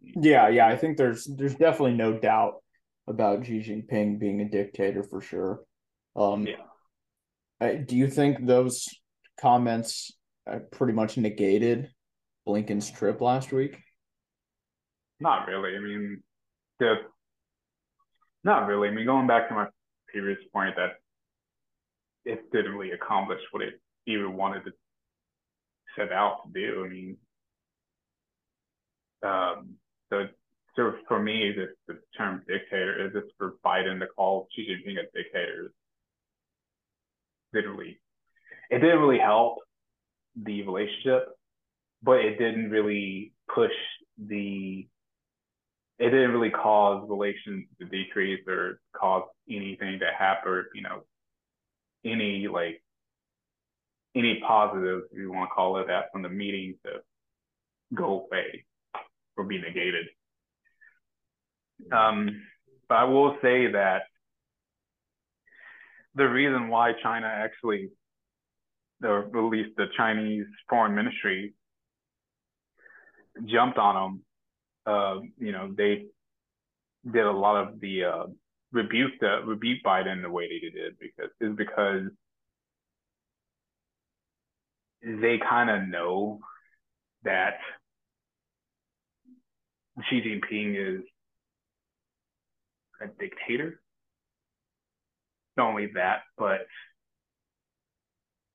[0.00, 0.66] Yeah, yeah.
[0.68, 2.62] I think there's there's definitely no doubt
[3.06, 5.60] about Xi Jinping being a dictator for sure.
[6.14, 7.74] Um, yeah.
[7.84, 8.88] do you think those
[9.40, 10.12] comments
[10.50, 11.90] uh, pretty much negated
[12.46, 13.78] Blinken's trip last week?
[15.20, 15.76] Not really.
[15.76, 16.22] I mean,
[16.78, 16.96] the
[18.46, 18.88] not really.
[18.88, 19.66] I mean, going back to my
[20.08, 20.92] previous point that
[22.24, 24.72] it didn't really accomplish what it even wanted to
[25.96, 26.84] set out to do.
[26.84, 27.16] I mean,
[29.22, 29.74] um,
[30.10, 30.26] so
[30.76, 34.98] so for me, this the term dictator is this for Biden to call Xi Jinping
[34.98, 35.72] a dictator.
[37.52, 37.98] Literally,
[38.70, 39.58] it didn't really help
[40.40, 41.30] the relationship,
[42.02, 43.72] but it didn't really push
[44.24, 44.86] the.
[45.98, 51.04] It didn't really cause relations to decrease or cause anything to happen, or you know,
[52.04, 52.82] any like
[54.14, 56.92] any positives, if you want to call it that, from the meeting to
[57.94, 58.64] go away
[59.36, 60.06] or be negated.
[61.92, 62.42] Um,
[62.88, 64.02] but I will say that
[66.14, 67.90] the reason why China actually,
[69.04, 71.52] or at least the Chinese foreign ministry,
[73.44, 74.22] jumped on them,
[74.86, 76.06] uh, you know, they
[77.10, 78.26] did a lot of the uh,
[78.72, 82.02] rebuke the rebuke Biden the way they did because is because
[85.02, 86.40] they kind of know
[87.24, 87.58] that
[90.08, 91.04] Xi Jinping is
[93.00, 93.80] a dictator.
[95.56, 96.66] Not only that, but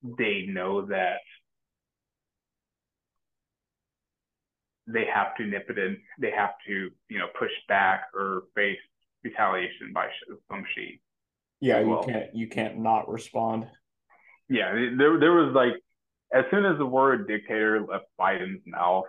[0.02, 1.18] they know that
[4.86, 5.96] they have to nip it in.
[6.18, 8.78] They have to, you know, push back or face
[9.22, 10.08] retaliation by
[10.50, 11.00] some Xi.
[11.60, 12.04] Yeah, you well.
[12.04, 13.68] can't you can't not respond.
[14.48, 15.74] Yeah, there there was like
[16.32, 19.04] as soon as the word dictator left Biden's mouth,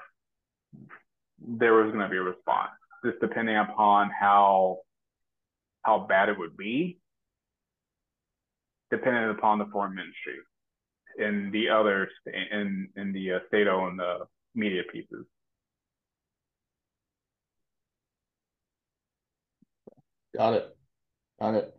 [1.40, 2.72] there was going to be a response,
[3.04, 4.80] just depending upon how
[5.82, 7.00] how bad it would be,
[8.92, 10.36] depending upon the foreign ministry
[11.18, 14.20] and the other in in the uh, state-owned uh,
[14.56, 15.26] media pieces.
[20.36, 20.76] Got it.
[21.40, 21.74] Got it.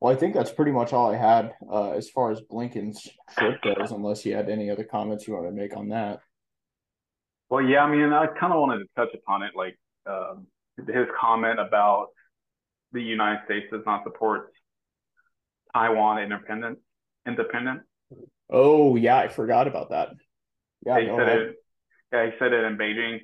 [0.00, 3.60] Well, I think that's pretty much all I had uh, as far as Blinken's trip
[3.62, 6.20] goes, unless you had any other comments you want to make on that.
[7.50, 11.06] Well, yeah, I mean, I kind of wanted to touch upon it, like um, his
[11.20, 12.08] comment about
[12.92, 14.52] the United States does not support
[15.74, 16.78] Taiwan independence.
[17.26, 17.82] Independence.
[18.50, 20.10] Oh yeah, I forgot about that.
[20.86, 21.38] Yeah, he said ahead.
[21.38, 21.56] it.
[22.12, 23.20] Yeah, he said it in Beijing.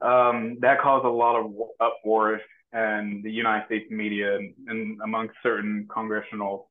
[0.00, 2.40] Um, that caused a lot of uproar
[2.72, 6.70] and the United States media and, and among certain congressional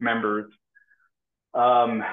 [0.00, 0.50] members.
[1.52, 2.04] Um,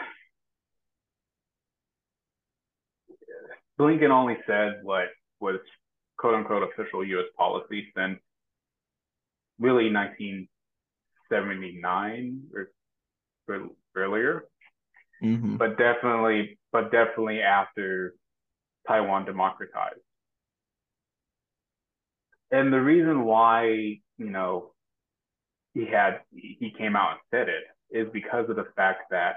[3.79, 5.05] Blinken only said what
[5.39, 5.59] was
[6.17, 7.25] quote unquote official U.S.
[7.37, 8.19] policy since
[9.59, 12.69] really 1979 or,
[13.47, 14.45] or earlier,
[15.23, 15.55] mm-hmm.
[15.57, 18.13] but definitely, but definitely after
[18.87, 19.99] Taiwan democratized.
[22.51, 23.65] And the reason why,
[24.17, 24.71] you know,
[25.73, 27.63] he had he came out and said it
[27.97, 29.35] is because of the fact that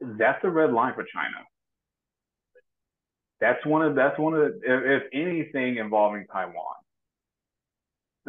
[0.00, 1.44] that's a red line for China.
[3.40, 4.60] That's one of that's one of the
[4.96, 6.76] if, anything involving Taiwan.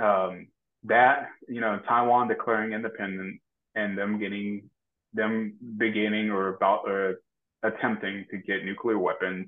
[0.02, 0.48] Um,
[0.86, 3.40] that you know Taiwan declaring independence
[3.76, 4.70] and them getting
[5.14, 7.22] them beginning or about or
[7.62, 9.48] attempting to get nuclear weapons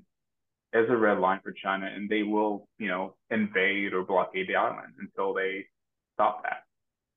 [0.74, 4.56] as a red line for China, and they will, you know, invade or blockade the
[4.56, 5.64] island until they
[6.14, 6.64] stop that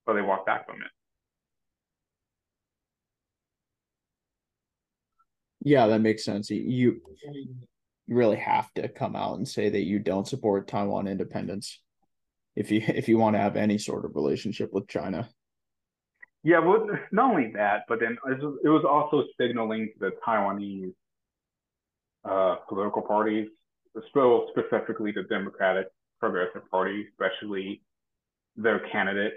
[0.06, 0.92] or they walk back from it.
[5.62, 6.50] Yeah, that makes sense.
[6.50, 7.56] You you
[8.08, 11.82] really have to come out and say that you don't support Taiwan independence
[12.56, 15.28] if you if you want to have any sort of relationship with China.
[16.44, 18.18] Yeah, well, not only that, but then
[18.64, 20.94] it was also signaling to the Taiwanese
[22.30, 23.48] uh, political parties,
[24.52, 25.88] specifically the Democratic
[26.20, 27.82] Progressive Party, especially
[28.56, 29.34] their candidate,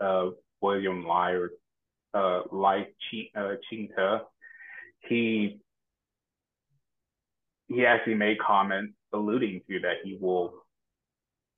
[0.00, 1.50] uh, William Lai or
[2.14, 3.90] uh, Lai Ching-te.
[3.96, 4.18] Uh,
[5.08, 5.58] he
[7.68, 10.52] he actually made comments alluding to that he will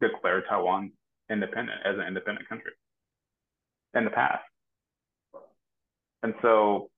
[0.00, 0.92] declare Taiwan
[1.30, 2.72] independent as an independent country
[3.94, 4.44] in the past.
[6.22, 6.90] And so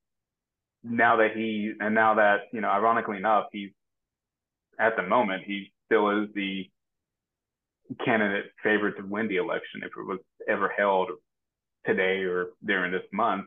[0.82, 3.70] now that he and now that you know ironically enough he's
[4.78, 6.68] at the moment he still is the
[8.04, 9.82] candidate favorite to win the election.
[9.82, 10.18] If it was
[10.48, 11.10] ever held
[11.84, 13.46] today or during this month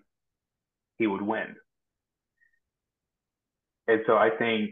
[0.97, 1.55] he would win.
[3.87, 4.71] And so i think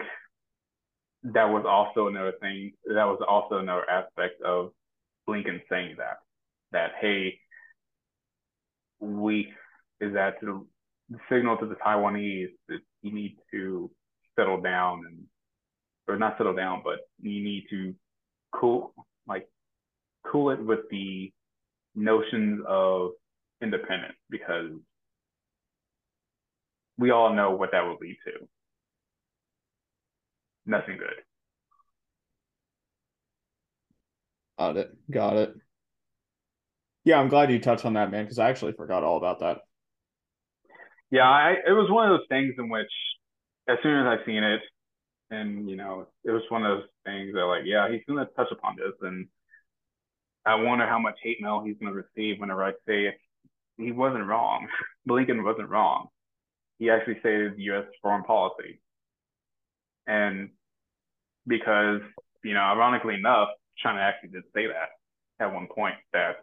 [1.23, 4.71] that was also another thing that was also another aspect of
[5.27, 6.19] blinken saying that
[6.71, 7.39] that hey
[8.99, 9.53] we
[9.99, 10.67] is that to
[11.29, 13.89] signal to the Taiwanese that you need to
[14.37, 15.23] settle down and
[16.07, 17.93] or not settle down, but you need to
[18.51, 18.93] cool
[19.27, 19.47] like
[20.25, 21.31] cool it with the
[21.95, 23.11] notions of
[23.61, 24.71] independence because
[26.97, 28.47] we all know what that would lead to.
[30.65, 31.13] Nothing good.
[34.57, 34.97] Got it.
[35.09, 35.53] Got it.
[37.03, 39.59] Yeah, I'm glad you touched on that, man, because I actually forgot all about that.
[41.09, 42.91] Yeah, I, it was one of those things in which,
[43.69, 44.59] as soon as I seen it,
[45.29, 48.51] and you know, it was one of those things that, like, yeah, he's gonna touch
[48.51, 49.27] upon this, and
[50.45, 53.15] I wonder how much hate mail he's gonna receive whenever I say
[53.77, 54.67] he wasn't wrong.
[55.09, 56.07] Blinken wasn't wrong.
[56.79, 57.85] He actually stated U.S.
[58.01, 58.79] foreign policy,
[60.05, 60.49] and
[61.47, 62.01] because
[62.43, 64.89] you know, ironically enough, China actually did say that
[65.39, 66.37] at one point that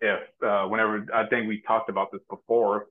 [0.00, 2.86] if uh, whenever I think we talked about this before,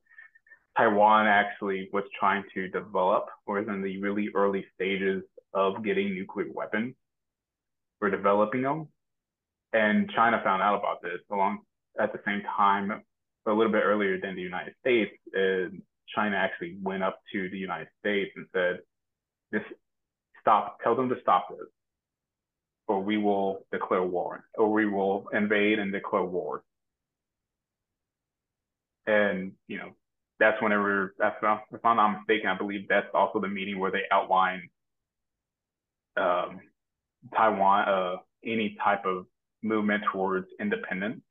[0.78, 6.14] Taiwan actually was trying to develop or is in the really early stages of getting
[6.14, 6.94] nuclear weapons.
[8.00, 8.86] We're developing them.
[9.72, 11.58] And China found out about this along
[11.98, 12.92] at the same time,
[13.46, 15.10] a little bit earlier than the United States.
[15.32, 15.82] And
[16.14, 18.80] China actually went up to the United States and said,
[19.50, 19.64] "This
[20.40, 20.80] stop.
[20.82, 21.68] Tell them to stop this,
[22.86, 26.62] or we will declare war, or we will invade and declare war."
[29.06, 29.96] And you know,
[30.38, 31.36] that's whenever that's
[31.72, 34.68] if I'm not mistaken, I believe that's also the meeting where they outline
[36.16, 36.60] um,
[37.34, 39.26] Taiwan, uh, any type of
[39.62, 41.22] movement towards independence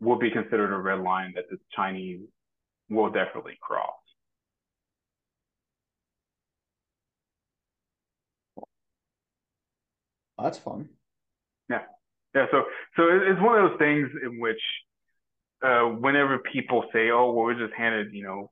[0.00, 2.20] will be considered a red line that the Chinese
[2.88, 3.94] will definitely cross.
[10.40, 10.88] That's fun.
[11.68, 11.82] Yeah,
[12.34, 12.46] yeah.
[12.50, 12.62] So,
[12.96, 14.60] so it's one of those things in which
[15.62, 18.50] uh, whenever people say, "Oh, well, we're just handed," you know,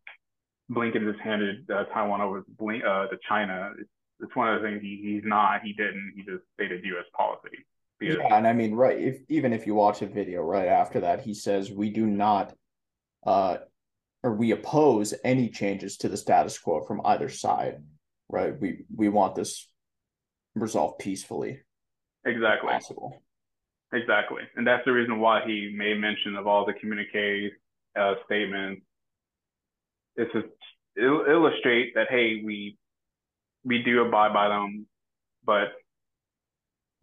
[0.71, 3.73] Blinken just handed uh, Taiwan over to, Blink, uh, to China.
[3.79, 3.91] It's,
[4.21, 5.63] it's one of the things he, he's not.
[5.63, 6.15] He didn't.
[6.17, 7.05] He just stated U.S.
[7.17, 7.65] policy.
[7.99, 8.17] Because...
[8.17, 8.99] Yeah, and I mean, right.
[8.99, 12.55] If even if you watch a video right after that, he says we do not,
[13.27, 13.59] uh,
[14.23, 17.83] or we oppose any changes to the status quo from either side.
[18.29, 18.59] Right.
[18.59, 19.69] We we want this
[20.55, 21.61] resolved peacefully.
[22.25, 22.73] Exactly.
[22.73, 23.23] Possible.
[23.97, 24.43] Exactly.
[24.57, 27.53] And that's the reason why he made mention of all the communiques,
[27.99, 28.83] uh, statements.
[30.17, 30.45] It's to
[30.97, 32.79] il- illustrate that, hey, we
[33.65, 34.87] we do abide by them,
[35.45, 35.69] but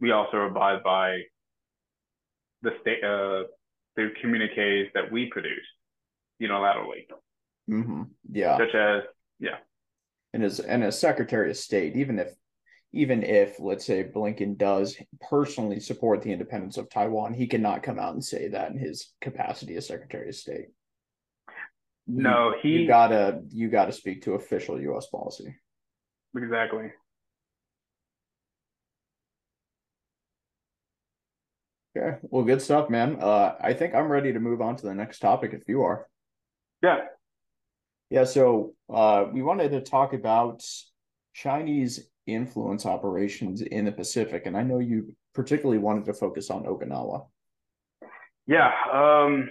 [0.00, 1.22] we also abide by
[2.62, 3.44] the state, uh,
[3.96, 5.66] the communiques that we produce
[6.40, 7.06] unilaterally.
[7.68, 8.02] Mm-hmm.
[8.30, 8.56] Yeah.
[8.56, 9.02] Such as,
[9.38, 9.58] yeah.
[10.32, 12.34] And as and as Secretary of State, even if
[12.94, 17.98] even if, let's say, Blinken does personally support the independence of Taiwan, he cannot come
[17.98, 20.68] out and say that in his capacity as Secretary of State.
[22.06, 25.06] No, he you gotta you gotta speak to official U.S.
[25.06, 25.56] policy.
[26.36, 26.92] Exactly.
[31.96, 33.18] Okay, well, good stuff, man.
[33.20, 36.06] Uh, I think I'm ready to move on to the next topic if you are.
[36.82, 37.06] Yeah.
[38.10, 38.24] Yeah.
[38.24, 40.62] So, uh, we wanted to talk about
[41.32, 46.64] Chinese influence operations in the Pacific, and I know you particularly wanted to focus on
[46.64, 47.26] Okinawa.
[48.46, 49.48] Yeah, um,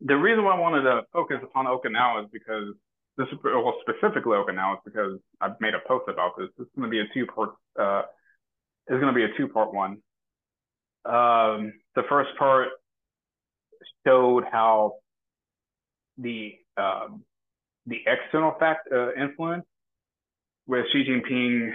[0.00, 2.74] the reason why I wanted to focus upon Okinawa is because
[3.16, 6.48] this is well specifically Okinawa is because I've made a post about this.
[6.58, 7.50] It's going to be a two part.
[7.78, 8.02] Uh,
[8.86, 9.98] it's going to be a two part one.
[11.04, 12.68] Um, the first part
[14.06, 14.94] showed how
[16.18, 17.22] the um,
[17.86, 19.64] the external fact uh, influence
[20.66, 21.72] with Xi Jinping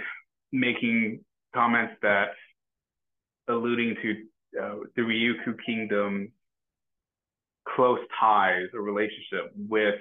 [0.52, 1.20] making
[1.54, 2.30] comments that
[3.48, 6.32] alluding to uh, the Ryukyu Kingdom
[7.76, 10.00] close ties or relationship with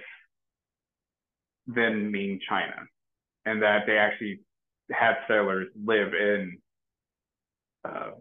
[1.67, 2.75] then Ming China,
[3.45, 4.39] and that they actually
[4.91, 6.57] had settlers live in
[7.85, 8.11] uh,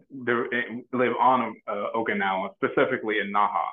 [0.93, 3.65] live on uh, Okinawa, specifically in Naha.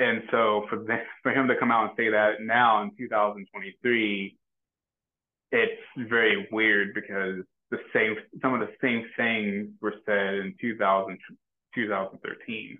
[0.00, 0.84] And so for
[1.22, 4.36] for him to come out and say that now in 2023,
[5.52, 11.18] it's very weird because the same some of the same things were said in 2000,
[11.74, 12.78] 2013.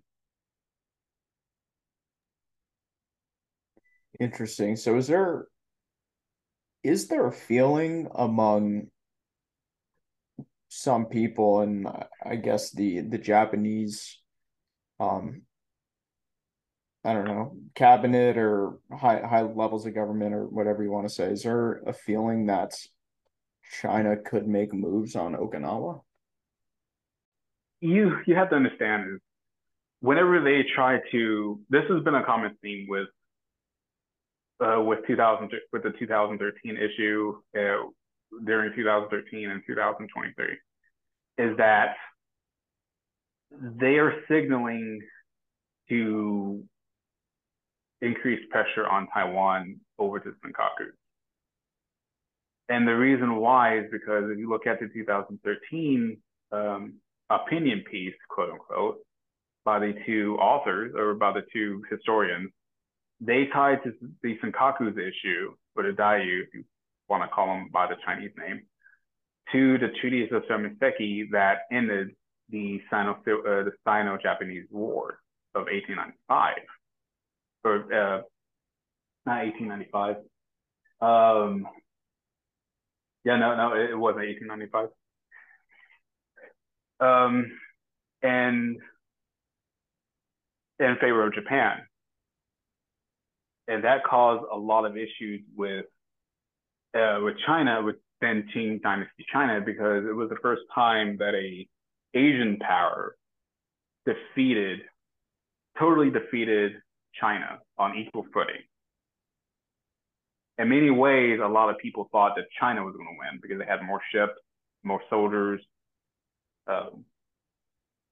[4.21, 4.77] Interesting.
[4.77, 5.47] So is there
[6.83, 8.89] is there a feeling among
[10.69, 11.89] some people and
[12.25, 14.19] I guess the the Japanese
[15.01, 15.43] um
[17.09, 21.15] I don't know, cabinet or high high levels of government or whatever you want to
[21.15, 21.33] say.
[21.33, 22.79] Is there a feeling that
[23.81, 26.03] China could make moves on Okinawa?
[27.81, 29.21] You you have to understand
[30.01, 33.09] whenever they try to this has been a common theme with
[34.61, 37.89] uh, with 2000 with the 2013 issue uh,
[38.45, 40.47] during 2013 and 2023
[41.39, 41.95] is that
[43.81, 45.01] they are signaling
[45.89, 46.63] to
[48.01, 50.91] increased pressure on Taiwan over the Senkaku.
[52.69, 56.19] And the reason why is because if you look at the 2013
[56.53, 56.95] um,
[57.31, 58.99] opinion piece, quote unquote,
[59.65, 62.51] by the two authors or by the two historians,
[63.21, 63.93] they tied to
[64.23, 66.65] the Senkaku's issue, or the Diaoyu, if you
[67.09, 68.63] want to call them by the Chinese name,
[69.53, 72.11] to the treaties of Shimonoseki that ended
[72.51, 75.19] the Sino uh, the Sino-Japanese War
[75.55, 76.55] of 1895,
[77.69, 78.23] or uh,
[79.27, 80.17] not 1895.
[81.01, 81.67] Um,
[83.25, 84.89] yeah, no, no, it wasn't 1895.
[87.01, 87.47] Um,
[88.23, 88.79] and
[90.81, 91.79] in favor of Japan.
[93.67, 95.85] And that caused a lot of issues with
[96.95, 101.35] uh, with China, with then Qing Dynasty China, because it was the first time that
[101.35, 101.69] a
[102.15, 103.15] Asian power
[104.07, 104.81] defeated,
[105.79, 106.73] totally defeated
[107.21, 108.63] China on equal footing.
[110.59, 113.59] In many ways, a lot of people thought that China was going to win because
[113.59, 114.35] they had more ships,
[114.83, 115.61] more soldiers,
[116.67, 117.05] um,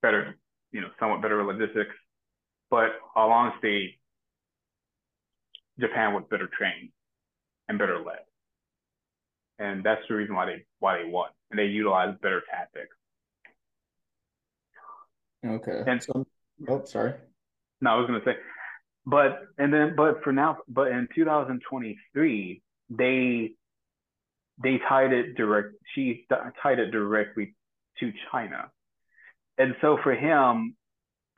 [0.01, 0.37] better,
[0.71, 1.95] you know, somewhat better logistics.
[2.71, 4.01] But all honesty,
[5.79, 6.91] Japan was better trained
[7.69, 8.21] and better led.
[9.59, 11.31] And that's the reason why they why they won.
[11.51, 12.95] And they utilized better tactics.
[15.45, 15.83] Okay.
[15.87, 16.27] And so,
[16.69, 17.15] oh, sorry.
[17.81, 18.37] No, I was going to say,
[19.07, 23.51] but and then but for now, but in 2023, they
[24.63, 25.69] they tied it direct.
[25.95, 26.27] Xi
[26.63, 27.55] tied it directly
[28.01, 28.71] to China,
[29.59, 30.77] and so for him,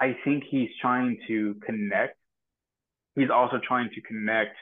[0.01, 2.17] I think he's trying to connect.
[3.15, 4.57] He's also trying to connect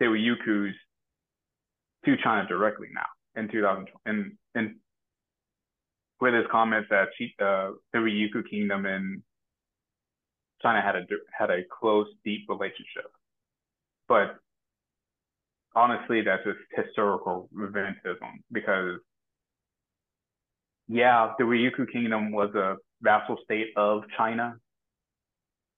[0.00, 0.72] the Ryukyus
[2.04, 3.06] to China directly now
[3.40, 3.90] in 2020.
[4.06, 4.76] And, and
[6.20, 9.22] with his comments that she, uh, the Ryukyu kingdom and
[10.62, 11.04] China had a
[11.36, 13.10] had a close, deep relationship.
[14.08, 14.36] But
[15.74, 18.98] honestly, that's just historical revisionism because
[20.88, 24.56] yeah, the Ryukyu kingdom was a vassal state of China.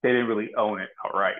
[0.01, 1.35] They didn't really own it outright.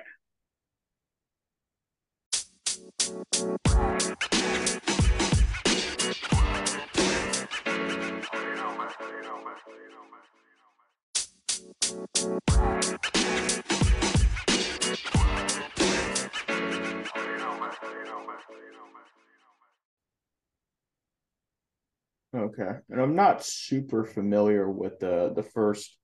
[22.34, 22.80] Okay.
[22.90, 25.98] And I'm not super familiar with the the first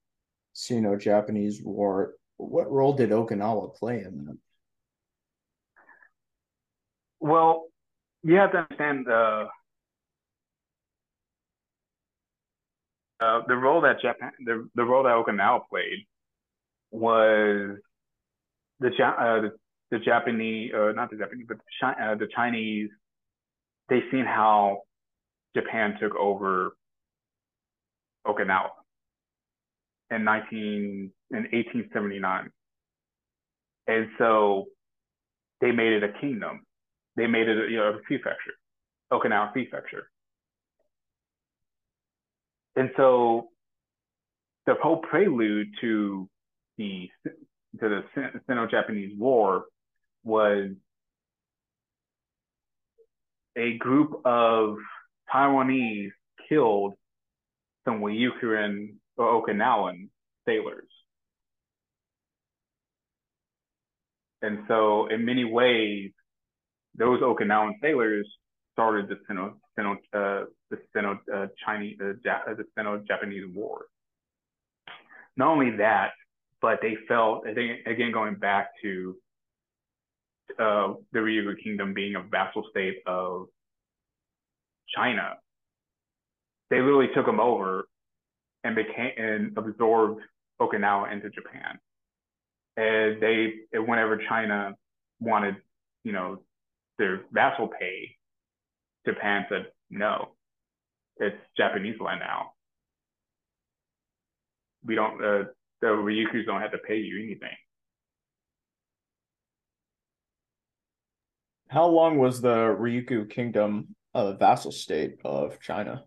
[0.52, 2.14] Sino-Japanese war.
[2.36, 4.38] What role did Okinawa play in that?
[7.20, 7.68] Well,
[8.22, 9.46] you have to understand uh,
[13.20, 16.06] uh, the role that Japan, the, the role that Okinawa played
[16.90, 17.76] was
[18.80, 19.52] the uh, the,
[19.90, 22.90] the Japanese, uh, not the Japanese, but the, uh, the Chinese.
[23.88, 24.82] They seen how
[25.56, 26.76] Japan took over
[28.26, 28.70] Okinawa
[30.10, 32.50] in 19 in 1879.
[33.86, 34.66] And so
[35.60, 36.64] they made it a kingdom.
[37.16, 38.54] They made it a, you know, a prefecture,
[39.12, 40.10] Okinawa prefecture.
[42.78, 43.48] And so
[44.64, 46.28] the whole prelude to
[46.76, 47.10] the
[47.80, 48.02] to the
[48.46, 49.64] Sino-Japanese War
[50.22, 50.70] was
[53.56, 54.76] a group of
[55.34, 56.12] Taiwanese
[56.48, 56.94] killed
[57.84, 60.08] some Ryukyuan or Okinawan
[60.46, 60.86] sailors.
[64.40, 66.12] And so, in many ways,
[66.94, 68.28] those Okinawan sailors
[68.78, 73.86] started the Sino, Sino, uh, the Sino uh, Chinese, uh, ja- the Sino-Japanese War.
[75.36, 76.10] Not only that,
[76.62, 79.16] but they felt, again, going back to
[80.60, 83.46] uh, the Ryukyu Kingdom being a vassal state of
[84.94, 85.34] China.
[86.70, 87.88] They literally took them over
[88.62, 90.20] and became and absorbed
[90.60, 91.78] Okinawa into Japan.
[92.76, 94.74] And they, whenever China
[95.18, 95.56] wanted,
[96.04, 96.42] you know,
[96.98, 98.17] their vassal pay,
[99.06, 100.30] Japan said no,
[101.16, 102.52] it's Japanese land now.
[104.84, 105.44] We don't, uh,
[105.80, 107.56] the Ryukyus don't have to pay you anything.
[111.68, 116.04] How long was the Ryukyu kingdom a vassal state of China?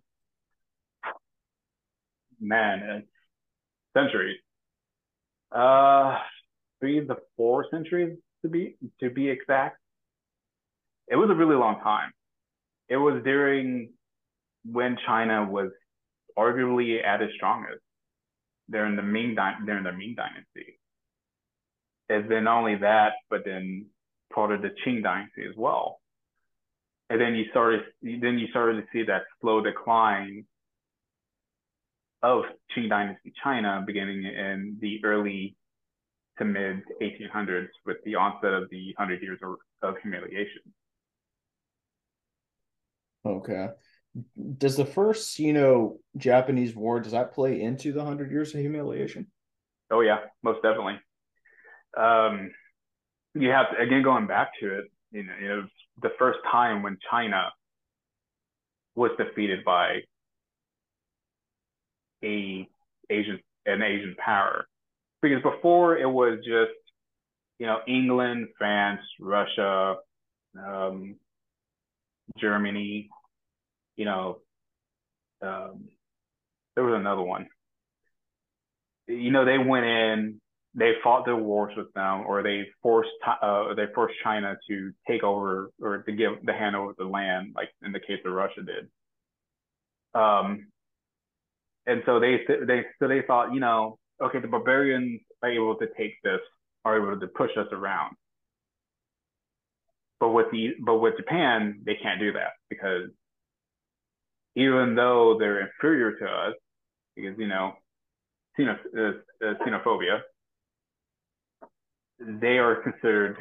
[2.39, 3.03] Man,
[3.95, 4.37] centuries.
[5.51, 6.17] Uh,
[6.79, 9.77] three to four centuries to be to be exact.
[11.07, 12.11] It was a really long time.
[12.91, 13.93] It was during
[14.65, 15.71] when China was
[16.37, 17.79] arguably at its strongest
[18.69, 20.77] during the Ming during the Ming Dynasty.
[22.09, 23.85] and then only that, but then
[24.33, 26.01] part of the Qing dynasty as well.
[27.09, 30.45] And then you started, then you started to see that slow decline
[32.21, 32.43] of
[32.75, 35.55] Qing dynasty China beginning in the early
[36.39, 39.39] to mid 1800s with the onset of the Hundred Years
[39.81, 40.73] of Humiliation.
[43.25, 43.69] Okay.
[44.57, 48.59] Does the first you know, Japanese War does that play into the Hundred Years of
[48.59, 49.27] Humiliation?
[49.89, 50.99] Oh yeah, most definitely.
[51.97, 52.51] Um,
[53.33, 54.85] you have to, again going back to it.
[55.11, 55.63] You know,
[56.01, 57.49] the first time when China
[58.95, 60.01] was defeated by
[62.23, 62.67] a
[63.09, 64.65] Asian an Asian power,
[65.21, 66.71] because before it was just
[67.59, 69.95] you know England, France, Russia,
[70.57, 71.15] um,
[72.39, 73.09] Germany,
[73.95, 74.39] you know,
[75.41, 75.85] um,
[76.75, 77.47] there was another one.
[79.07, 80.41] You know, they went in,
[80.73, 83.09] they fought their wars with them, or they forced
[83.41, 87.53] uh, they forced China to take over or to give the hand over the land,
[87.55, 88.87] like in the case of Russia did.
[90.13, 90.67] Um,
[91.85, 95.87] and so they they so they thought, you know, okay, the barbarians are able to
[95.97, 96.39] take this,
[96.85, 98.15] are able to push us around.
[100.21, 103.09] But with the but with Japan, they can't do that because
[104.55, 106.53] even though they're inferior to us,
[107.15, 107.73] because you know,
[108.57, 110.19] xeno, uh, uh, xenophobia,
[112.19, 113.37] they are considered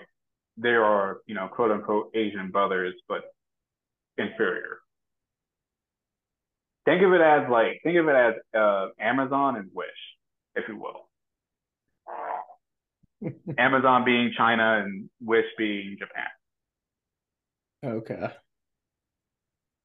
[0.57, 3.25] they are you know quote unquote Asian brothers, but
[4.17, 4.79] inferior.
[6.87, 9.91] Think of it as like think of it as uh, Amazon and Wish,
[10.57, 11.11] if you will.
[13.59, 16.25] Amazon being China and Wish being Japan.
[17.85, 18.29] Okay.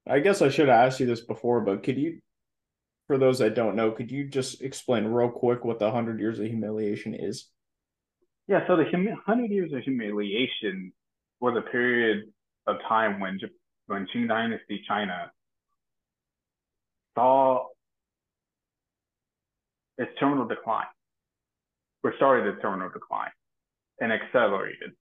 [0.08, 2.20] I guess I should have asked you this before, but could you,
[3.06, 6.38] for those that don't know, could you just explain real quick what the Hundred Years
[6.38, 7.48] of Humiliation is?
[8.46, 8.84] Yeah, so the
[9.26, 10.92] Hundred Years of Humiliation
[11.40, 12.24] was a period
[12.66, 13.40] of time when
[13.86, 15.30] when Qing Dynasty China
[17.16, 17.66] saw
[19.98, 20.86] its terminal decline,
[22.04, 23.30] or started its terminal decline,
[24.00, 24.92] and accelerated.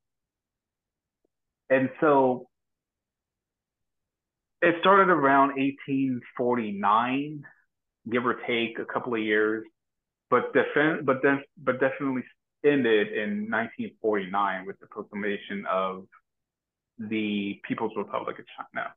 [1.69, 2.47] And so
[4.61, 7.43] it started around 1849,
[8.11, 9.65] give or take a couple of years,
[10.29, 12.23] but defi- but then but definitely
[12.65, 16.05] ended in 1949 with the proclamation of
[16.97, 18.93] the People's Republic of China.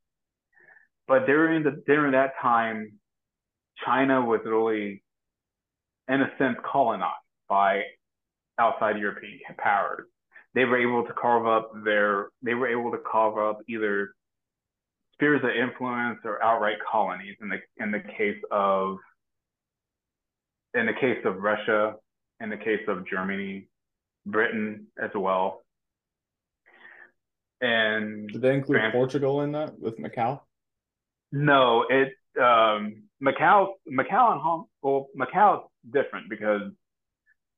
[1.06, 2.92] But during the during that time,
[3.84, 5.02] China was really,
[6.08, 7.14] in a sense, colonized
[7.48, 7.82] by
[8.58, 10.06] outside European powers.
[10.54, 14.12] They were able to carve up their they were able to carve up either
[15.18, 18.98] spheres of influence or outright colonies in the in the case of
[20.74, 21.96] in the case of Russia,
[22.40, 23.68] in the case of Germany,
[24.26, 25.62] Britain as well.
[27.60, 30.40] And did they include France, Portugal in that with Macau?
[31.32, 36.70] No, it um, Macau Macau and Hong well Macau is different because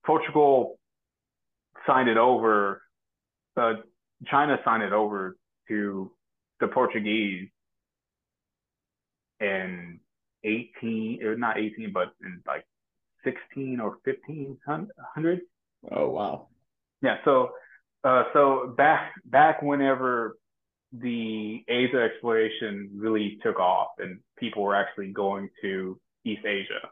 [0.07, 0.79] Portugal
[1.87, 2.83] signed it over.
[3.57, 3.75] Uh,
[4.27, 5.37] China signed it over
[5.69, 6.11] to
[6.61, 7.49] the Portuguese
[9.41, 9.99] in
[10.45, 12.65] 18 or not 18 but in like
[13.25, 15.41] 16 or 1500
[15.93, 16.49] oh wow.
[17.03, 17.51] Yeah so
[18.03, 20.39] uh, so back back whenever
[20.93, 26.89] the Asia exploration really took off and people were actually going to East Asia.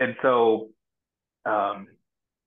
[0.00, 0.70] And so
[1.44, 1.88] um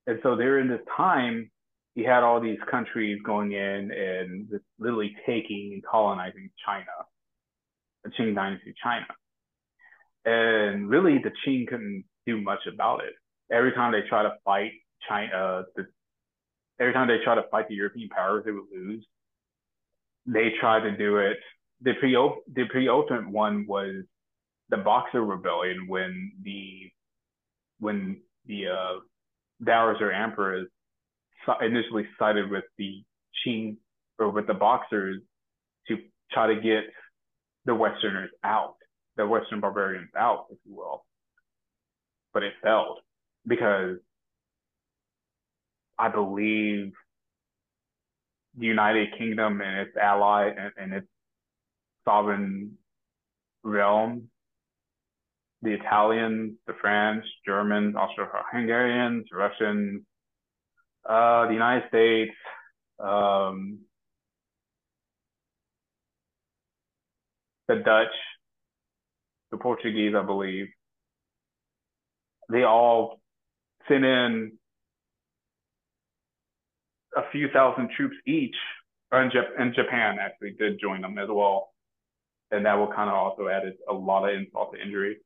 [0.08, 1.52] and so during this time
[1.96, 6.86] he had all these countries going in and literally taking and colonizing China,
[8.04, 9.06] the Qing dynasty China.
[10.24, 13.14] And really, the Qing couldn't do much about it.
[13.52, 14.72] Every time they try to fight
[15.08, 15.88] China, uh, the,
[16.80, 19.06] every time they try to fight the European powers, they would lose.
[20.26, 21.38] They tried to do it.
[21.82, 24.04] The pre the pre ultimate one was
[24.70, 26.92] the Boxer Rebellion when the
[27.80, 29.00] when the uh,
[29.64, 30.68] Dowager emperors
[31.62, 33.04] initially sided with the
[33.46, 33.78] Qing
[34.20, 35.22] or with the Boxers
[35.88, 35.98] to
[36.32, 36.84] try to get
[37.66, 38.76] the Westerners out,
[39.18, 41.06] the Western barbarians out, if you will.
[42.34, 43.00] But it failed
[43.48, 43.98] because
[45.98, 46.94] I believe
[48.58, 51.08] the United Kingdom and its ally and, and its
[52.06, 52.78] sovereign
[53.64, 54.30] realm,
[55.62, 60.02] the Italians, the French, Germans, Austro-Hungarians, Russians,
[61.08, 62.32] uh, the United States,
[63.00, 63.80] um,
[67.68, 68.14] the Dutch,
[69.52, 70.68] the Portuguese, I believe,
[72.52, 73.20] they all
[73.88, 74.54] sent in
[77.16, 78.56] a few thousand troops each,
[79.12, 81.70] and, and Japan actually did join them as well,
[82.52, 85.18] and that will kind of also added a lot of insult to injury.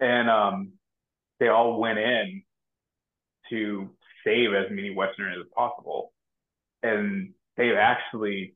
[0.00, 0.72] And um,
[1.38, 2.42] they all went in
[3.50, 3.90] to
[4.24, 6.12] save as many Westerners as possible,
[6.82, 8.54] and they actually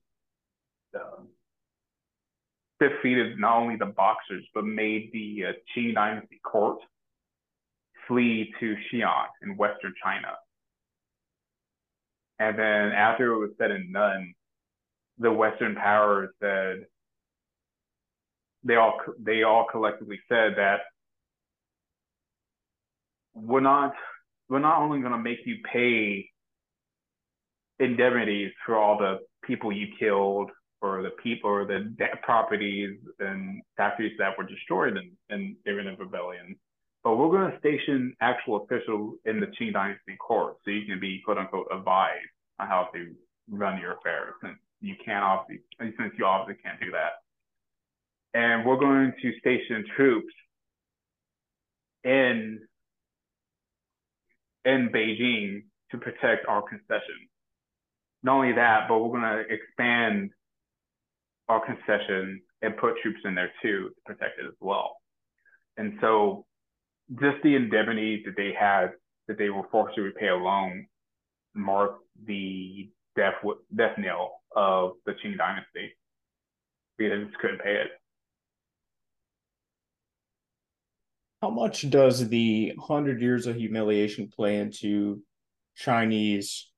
[0.94, 1.28] um,
[2.80, 6.78] defeated not only the Boxers but made the uh, Qing Dynasty court
[8.06, 10.34] flee to Xi'an in Western China.
[12.38, 14.34] And then after it was said and done,
[15.18, 16.86] the Western powers said
[18.62, 20.80] they all they all collectively said that
[23.34, 23.94] we're not
[24.48, 26.28] we're not only going to make you pay
[27.78, 34.12] indemnities for all the people you killed or the people or the properties and factories
[34.18, 36.56] that were destroyed in, in Iranian rebellion.
[37.02, 40.98] But we're going to station actual officials in the Qing Dynasty court so you can
[41.00, 42.26] be quote unquote advised
[42.58, 43.14] on how to
[43.50, 47.22] run your affairs since you can't obviously since you obviously can't do that.
[48.34, 50.32] And we're going to station troops
[52.04, 52.60] in
[54.66, 57.28] in Beijing to protect our concession.
[58.22, 60.30] Not only that, but we're going to expand
[61.48, 64.96] our concession and put troops in there too to protect it as well.
[65.76, 66.44] And so
[67.20, 68.88] just the indemnity that they had
[69.28, 70.86] that they were forced to repay alone
[71.54, 73.34] marked the death
[73.74, 75.94] death knell of the Qing dynasty
[76.98, 77.88] because they just couldn't pay it.
[81.46, 85.22] How much does the hundred years of humiliation play into
[85.76, 86.68] Chinese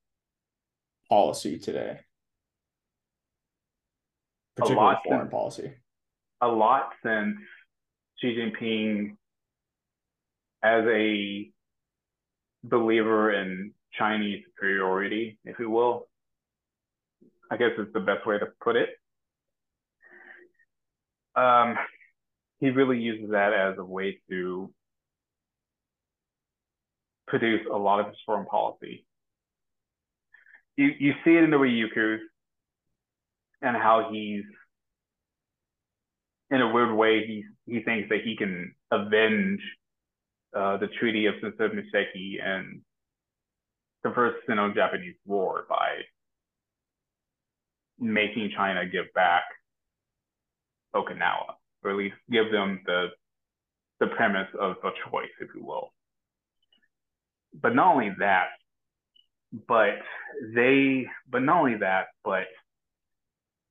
[1.09, 2.01] policy today?
[4.59, 5.73] particularly foreign since, policy?
[6.43, 7.37] A lot since
[8.21, 9.17] Xi Jinping,
[10.63, 11.51] as a
[12.63, 16.09] believer in Chinese superiority, if you will,
[17.51, 18.91] I guess is the best way to put it.
[21.35, 21.79] Um,
[22.61, 24.73] he really uses that as a way to
[27.27, 29.05] produce a lot of his foreign policy.
[30.77, 32.21] You you see it in the way Ryukyus,
[33.63, 34.45] and how he's
[36.51, 39.61] in a weird way he he thinks that he can avenge
[40.57, 42.81] uh, the Treaty of Shimonoseki and
[44.03, 46.03] the first Sino-Japanese War by
[47.99, 49.43] making China give back
[50.95, 53.09] Okinawa, or at least give them the
[54.01, 55.93] the premise of a choice, if you will.
[57.61, 58.47] But not only that,
[59.67, 59.99] but
[60.55, 62.45] they, but not only that, but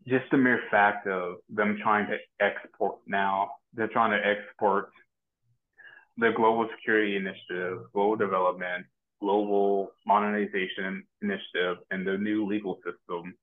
[0.07, 4.89] just the mere fact of them trying to export now, they're trying to export
[6.17, 8.85] the global security initiative, global development,
[9.21, 13.35] global modernization initiative, and the new legal system.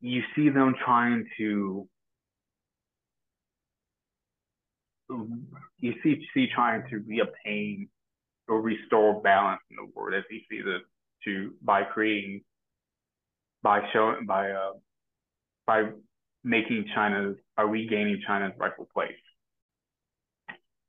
[0.00, 1.88] You see them trying to
[5.78, 7.88] you see see trying to reobtain
[8.48, 10.82] or restore balance in the world as he sees it
[11.24, 12.42] to by creating
[13.62, 14.72] by showing by uh,
[15.66, 15.84] by
[16.44, 19.12] making China's by regaining China's rightful place.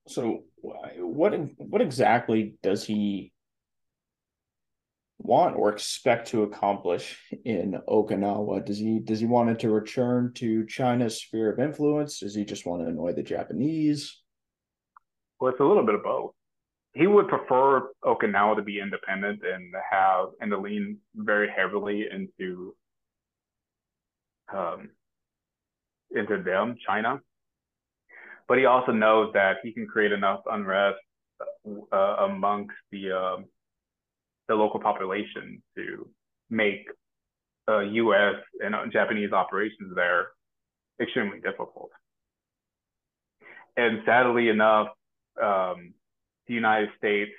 [0.07, 3.30] So what what exactly does he
[5.23, 8.65] want or expect to accomplish in Okinawa?
[8.65, 12.19] Does he does he want it to return to China's sphere of influence?
[12.19, 14.21] Does he just want to annoy the Japanese?
[15.39, 16.31] Well, it's a little bit of both.
[16.93, 22.75] He would prefer Okinawa to be independent and have and to lean very heavily into
[24.53, 24.89] um,
[26.11, 27.21] into them, China.
[28.47, 30.99] But he also knows that he can create enough unrest
[31.93, 33.45] uh, amongst the um,
[34.51, 36.09] the local population to
[36.49, 36.85] make
[37.69, 38.35] uh, U.S.
[38.59, 40.27] and Japanese operations there
[41.01, 41.89] extremely difficult.
[43.77, 44.87] And sadly enough,
[45.41, 45.93] um,
[46.47, 47.31] the United States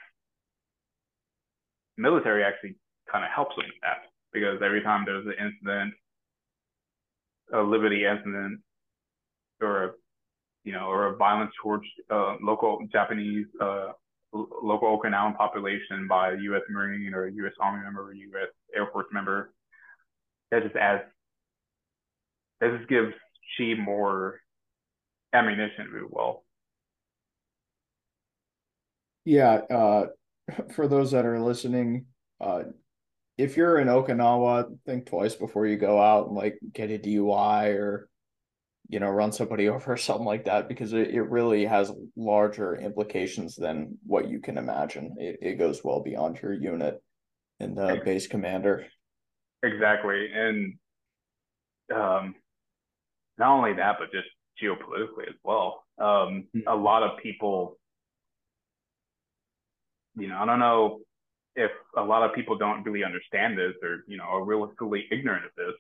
[1.98, 2.76] military actually
[3.10, 5.92] kind of helps them with that because every time there's an incident
[7.52, 8.60] a liberty incident
[9.60, 9.90] or a
[10.64, 13.88] you know or a violence towards uh, local Japanese uh,
[14.32, 16.62] local Okinawan population by a U.S.
[16.70, 17.52] Marine or a U.S.
[17.60, 18.48] Army member or a U.S.
[18.74, 19.52] Air Force member.
[20.50, 21.02] That just adds
[22.60, 23.12] that just gives
[23.56, 24.40] Xi more
[25.32, 26.44] ammunition, if you will.
[29.24, 30.06] Yeah, uh,
[30.72, 32.06] for those that are listening,
[32.40, 32.64] uh,
[33.38, 37.74] if you're in Okinawa, think twice before you go out and like get a DUI
[37.74, 38.08] or
[38.92, 42.76] you know run somebody over or something like that because it, it really has larger
[42.76, 45.16] implications than what you can imagine.
[45.18, 47.02] It, it goes well beyond your unit.
[47.58, 48.86] and the base commander.
[49.64, 50.74] Exactly, and
[51.94, 52.34] um,
[53.38, 54.28] not only that, but just
[54.62, 55.84] geopolitically as well.
[55.98, 56.68] Um, mm-hmm.
[56.68, 57.78] A lot of people,
[60.16, 61.00] you know, I don't know
[61.54, 65.44] if a lot of people don't really understand this or you know are relatively ignorant
[65.46, 65.74] of this,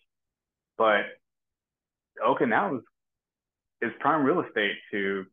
[0.78, 1.02] but
[2.24, 2.84] Okinawa is,
[3.82, 5.26] is prime real estate to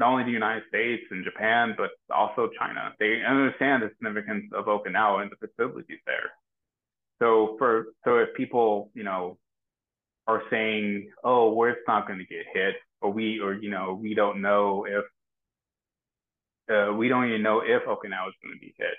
[0.00, 2.94] not only the United States and Japan, but also China.
[2.98, 6.32] They understand the significance of Okinawa and the facilities there.
[7.20, 9.36] So for so if people, you know,
[10.26, 14.14] are saying, oh, it's not going to get hit, or we, or you know, we
[14.14, 15.04] don't know if
[16.74, 18.96] uh, we don't even know if Okinawa is going to be hit.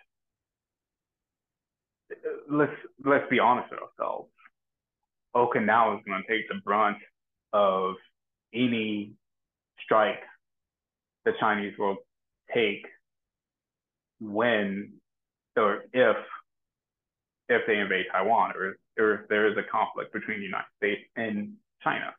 [2.49, 2.72] Let's
[3.03, 4.30] let's be honest with ourselves.
[5.36, 6.97] Okinawa is going to take the brunt
[7.53, 7.95] of
[8.54, 9.14] any
[9.84, 10.22] strike
[11.26, 11.97] the Chinese will
[12.54, 12.86] take
[14.20, 14.93] when
[15.58, 16.18] or if
[17.49, 21.02] if they invade Taiwan or or if there is a conflict between the United States
[21.16, 22.14] and China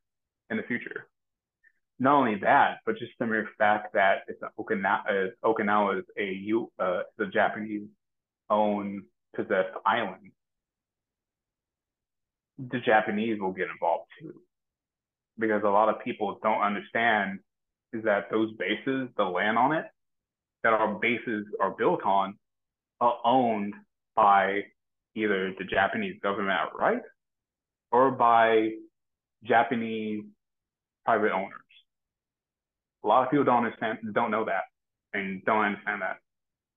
[0.50, 1.06] in the future.
[1.98, 6.24] Not only that, but just the mere fact that it's Okinawa, uh, Okinawa is a
[6.24, 7.86] U, uh, the Japanese
[8.50, 9.02] owned
[9.36, 10.32] possessed island.
[12.58, 14.34] The Japanese will get involved too,
[15.38, 17.38] because a lot of people don't understand
[17.92, 19.84] is that those bases, the land on it,
[20.62, 22.34] that our bases are built on,
[23.00, 23.74] are owned
[24.14, 24.60] by
[25.14, 27.02] either the Japanese government outright
[27.90, 28.70] or by
[29.44, 30.24] Japanese
[31.04, 31.52] private owners.
[33.04, 34.62] A lot of people don't understand, don't know that,
[35.12, 36.16] and don't understand that.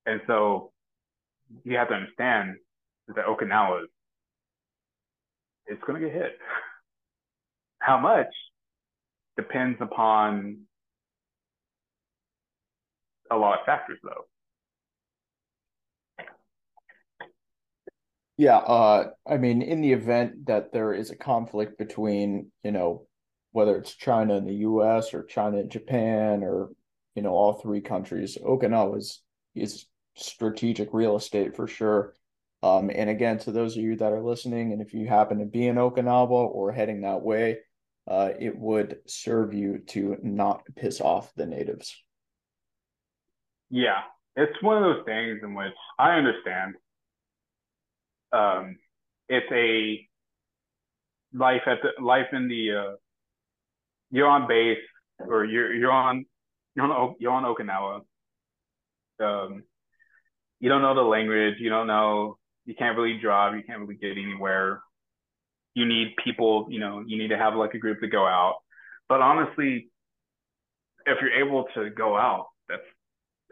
[0.06, 0.72] And so
[1.64, 2.56] you have to understand
[3.08, 3.89] that Okinawa is
[5.68, 6.38] it's going to get hit.
[7.86, 8.34] How much
[9.38, 10.62] depends upon
[13.30, 14.26] a lot of factors, though.
[18.38, 23.06] Yeah, uh, I mean, in the event that there is a conflict between, you know,
[23.52, 25.14] whether it's China and the U.S.
[25.14, 26.72] or China and Japan or
[27.14, 29.22] you know all three countries, Okinawa is
[29.54, 32.16] is strategic real estate for sure.
[32.64, 35.46] Um, and again, to those of you that are listening, and if you happen to
[35.46, 37.60] be in Okinawa or heading that way,
[38.08, 41.95] uh, it would serve you to not piss off the natives.
[43.70, 44.01] Yeah,
[44.36, 46.76] it's one of those things in which I understand.
[48.32, 48.78] Um,
[49.28, 50.08] it's a
[51.36, 52.95] life at the life in the uh,
[54.12, 54.78] you're on base
[55.20, 56.26] or you're you're on
[56.76, 58.01] you're on you're on Okinawa.
[59.20, 59.64] Um,
[60.60, 61.56] you don't know the language.
[61.60, 62.38] You don't know.
[62.66, 63.56] You can't really drive.
[63.56, 64.82] You can't really get anywhere.
[65.76, 66.67] You need people.
[66.69, 67.03] You know.
[67.05, 68.55] You need to have like a group to go out.
[69.07, 69.89] But honestly,
[71.05, 72.82] if you're able to go out, that's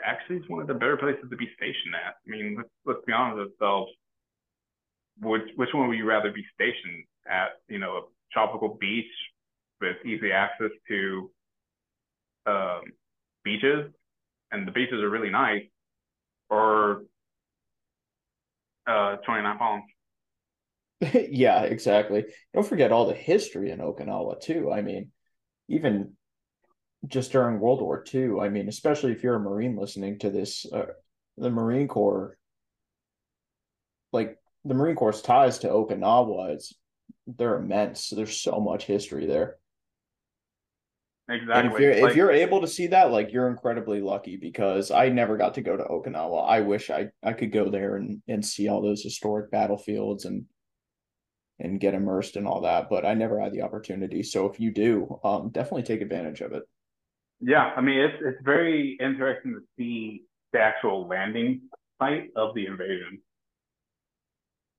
[0.03, 2.15] actually one of the better places to be stationed at.
[2.25, 3.91] I mean, let's, let's be honest with ourselves.
[5.21, 7.49] Which which one would you rather be stationed at?
[7.67, 8.01] You know, a
[8.31, 9.11] tropical beach
[9.79, 11.31] with easy access to
[12.47, 12.81] um,
[13.43, 13.91] beaches,
[14.51, 15.63] and the beaches are really nice,
[16.49, 17.03] or
[18.87, 19.83] uh, 29 Palms.
[21.29, 22.25] yeah, exactly.
[22.53, 24.71] Don't forget all the history in Okinawa too.
[24.71, 25.11] I mean,
[25.67, 26.13] even
[27.07, 28.39] just during World War II.
[28.41, 30.85] I mean, especially if you're a Marine listening to this, uh,
[31.37, 32.37] the Marine Corps,
[34.11, 36.73] like the Marine Corps' ties to Okinawa, it's
[37.27, 38.09] they're immense.
[38.09, 39.57] There's so much history there.
[41.29, 41.53] Exactly.
[41.53, 44.91] And if you're like, if you're able to see that, like you're incredibly lucky because
[44.91, 46.47] I never got to go to Okinawa.
[46.47, 50.45] I wish I I could go there and and see all those historic battlefields and
[51.59, 54.23] and get immersed in all that, but I never had the opportunity.
[54.23, 56.63] So if you do, um, definitely take advantage of it.
[57.39, 60.23] Yeah, I mean it's it's very interesting to see
[60.53, 61.61] the actual landing
[61.99, 63.19] site of the invasion.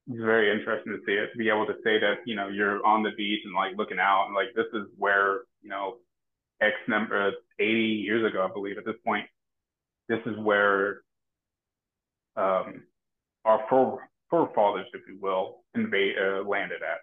[0.09, 2.85] It's very interesting to see it, to be able to say that you know you're
[2.85, 5.97] on the beach and like looking out and like this is where you know
[6.61, 9.27] X number 80 years ago, I believe at this point,
[10.09, 11.03] this is where
[12.37, 12.83] um,
[13.45, 13.65] our
[14.31, 16.99] forefathers, if you will, invade uh, landed at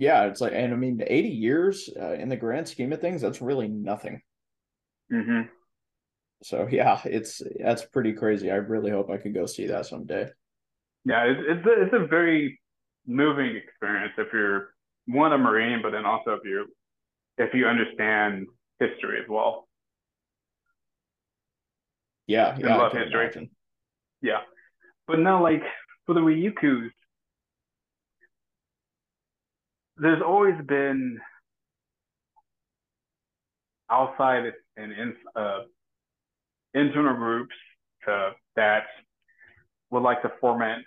[0.00, 3.20] yeah, it's like, and I mean, 80 years uh, in the grand scheme of things,
[3.20, 4.22] that's really nothing.
[5.12, 5.42] Mm-hmm.
[6.42, 8.50] So yeah, it's that's pretty crazy.
[8.50, 10.30] I really hope I could go see that someday.
[11.04, 12.58] Yeah, it's it's a, it's a very
[13.06, 14.70] moving experience if you're
[15.06, 16.66] one a marine, but then also if you
[17.36, 18.46] if you understand
[18.78, 19.68] history as well.
[22.26, 23.24] Yeah, yeah, love history.
[23.24, 23.50] Imagine.
[24.22, 24.40] Yeah,
[25.06, 25.62] but now like
[26.06, 26.90] for the Ryukyus,
[29.96, 31.18] there's always been
[33.90, 35.60] outside and in, uh,
[36.74, 37.54] internal groups
[38.56, 38.84] that
[39.90, 40.84] would like to foment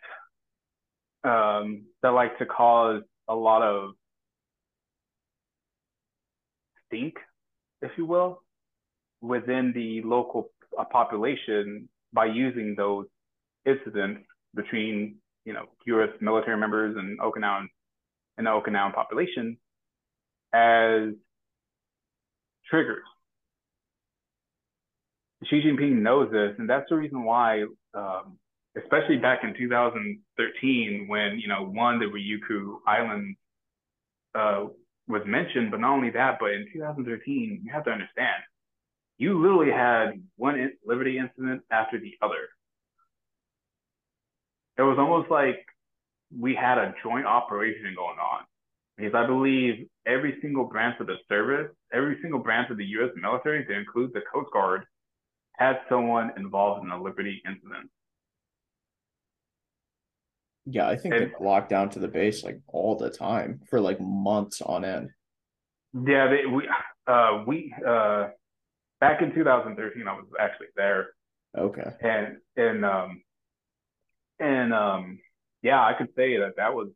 [1.23, 3.91] um, that like to cause a lot of
[6.87, 7.15] stink,
[7.81, 8.41] if you will,
[9.21, 13.05] within the local uh, population by using those
[13.65, 14.25] incidents
[14.55, 16.09] between you know U.S.
[16.21, 17.67] military members and Okinawan
[18.37, 19.57] and the Okinawan population
[20.53, 21.13] as
[22.69, 23.03] triggers.
[25.49, 28.37] Xi Jinping knows this, and that's the reason why, um,
[28.81, 33.35] especially back in 2013, when you know one the Ryukyu Island
[34.35, 34.65] uh,
[35.07, 38.41] was mentioned, but not only that, but in 2013, you have to understand,
[39.17, 42.49] you literally had one liberty incident after the other.
[44.77, 45.65] It was almost like
[46.37, 48.43] we had a joint operation going on
[48.97, 53.11] because I believe every single branch of the service, every single branch of the U.S.
[53.19, 54.85] military, to include the Coast Guard,
[55.57, 57.89] had someone involved in a Liberty incident.
[60.65, 63.81] Yeah, I think and, they locked down to the base like all the time for
[63.81, 65.09] like months on end.
[65.93, 66.67] Yeah, they, we
[67.05, 68.29] uh, we uh,
[69.01, 71.09] back in 2013, I was actually there.
[71.57, 71.91] Okay.
[72.01, 73.21] And and um
[74.43, 75.19] and um
[75.61, 76.89] yeah, I could say that that was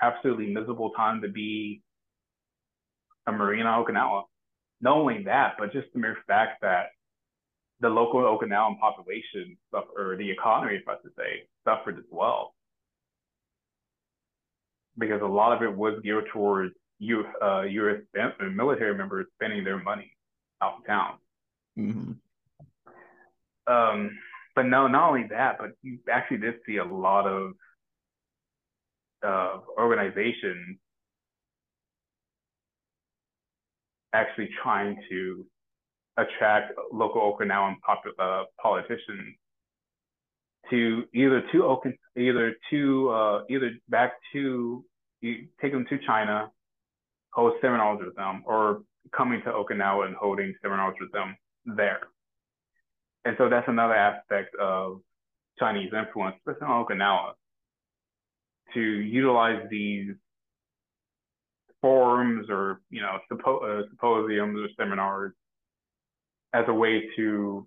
[0.00, 1.82] absolutely miserable time to be
[3.26, 4.22] a Marine on Okinawa.
[4.80, 6.90] Not only that, but just the mere fact that
[7.80, 12.54] the local Okinawan population or the economy, if I should say, suffered as well.
[14.96, 18.00] Because a lot of it was geared towards U, uh, U.S.
[18.54, 20.12] military members spending their money
[20.62, 21.14] out of town.
[21.78, 22.12] Mm-hmm.
[23.72, 24.10] Um,
[24.56, 27.52] but no, not only that, but you actually did see a lot of
[29.24, 30.78] uh, organizations
[34.14, 35.44] actually trying to
[36.16, 39.36] attract local Okinawan pop- uh, politicians
[40.70, 44.84] to either to Okin, either to uh, either back to
[45.22, 46.50] take them to China,
[47.30, 48.80] host seminars with them, or
[49.14, 51.36] coming to Okinawa and holding seminars with them
[51.66, 52.08] there.
[53.26, 55.00] And so that's another aspect of
[55.58, 57.32] Chinese influence, especially on Okinawa,
[58.72, 60.12] to utilize these
[61.80, 65.32] forums or you know sympo- uh, symposiums or seminars
[66.52, 67.66] as a way to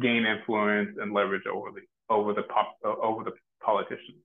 [0.00, 4.22] gain influence and leverage over the over the pop, uh, over the politicians.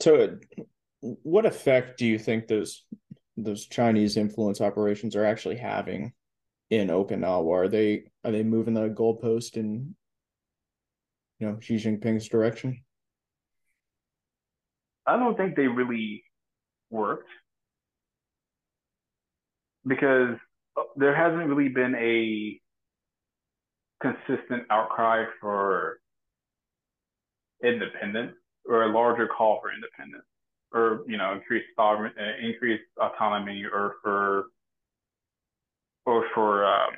[0.00, 0.38] To
[1.00, 2.82] what effect do you think those
[3.36, 6.12] those Chinese influence operations are actually having
[6.70, 7.64] in Okinawa?
[7.64, 9.94] Are they are they moving the goalpost in
[11.38, 12.82] you know Xi Jinping's direction?
[15.06, 16.24] I don't think they really
[16.90, 17.28] worked
[19.86, 20.36] because
[20.76, 22.58] uh, there hasn't really been a
[24.00, 25.98] consistent outcry for
[27.62, 28.34] independence
[28.66, 30.24] or a larger call for independence
[30.74, 34.46] or you know increased sovereign uh, increased autonomy or for
[36.04, 36.92] or for um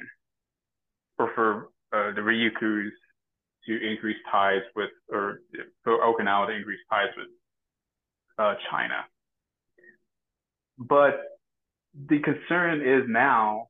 [1.18, 2.90] or for uh, the Ryukyus
[3.66, 5.40] to increase ties with, or
[5.82, 7.28] for Okinawa to increase ties with
[8.38, 9.04] uh, China.
[10.78, 11.20] But
[12.08, 13.68] the concern is now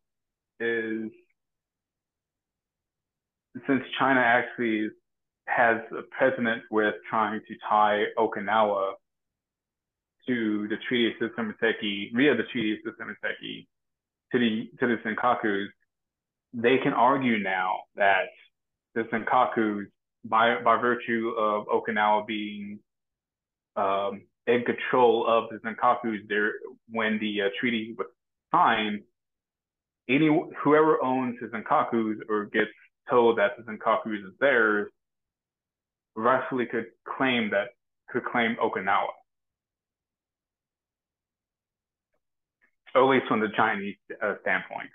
[0.61, 1.11] is
[3.67, 4.89] since China actually
[5.47, 8.93] has a precedent with trying to tie Okinawa
[10.27, 13.67] to the Treaty of Shimonoseki, via the Treaty of Shimonoseki,
[14.33, 15.67] to the to the Senkakus,
[16.53, 18.27] they can argue now that
[18.95, 19.87] the Senkakus,
[20.25, 22.79] by by virtue of Okinawa being
[23.77, 26.53] um, in control of the Senkakus, there
[26.91, 28.07] when the uh, treaty was
[28.53, 29.03] signed,
[30.09, 30.29] any
[30.63, 32.71] whoever owns the Senkakus or gets
[33.09, 34.91] told that the Senkakus is theirs,
[36.15, 37.69] rightfully could claim that
[38.09, 39.09] could claim Okinawa.
[42.97, 44.89] At least from the Chinese uh, standpoint.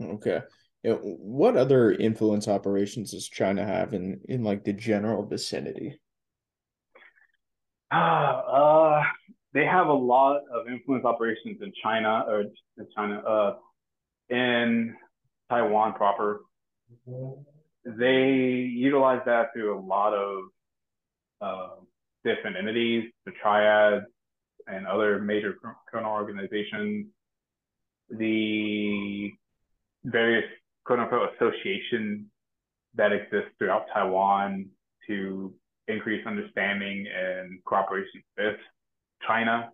[0.00, 0.42] Okay.
[0.84, 5.98] What other influence operations does China have in in like the general vicinity?
[7.90, 9.02] Uh, uh
[9.54, 13.54] they have a lot of influence operations in China or in China, uh,
[14.28, 14.94] in
[15.48, 16.42] Taiwan proper.
[17.86, 18.34] They
[18.70, 20.38] utilize that through a lot of
[21.40, 21.68] uh,
[22.26, 24.04] different entities, the triads
[24.66, 25.54] and other major
[25.88, 27.06] criminal organizations.
[28.10, 29.30] The
[30.04, 30.44] various
[30.84, 32.26] quote unquote associations
[32.94, 34.66] that exist throughout Taiwan
[35.06, 35.54] to
[35.88, 38.56] increase understanding and cooperation with
[39.26, 39.70] China.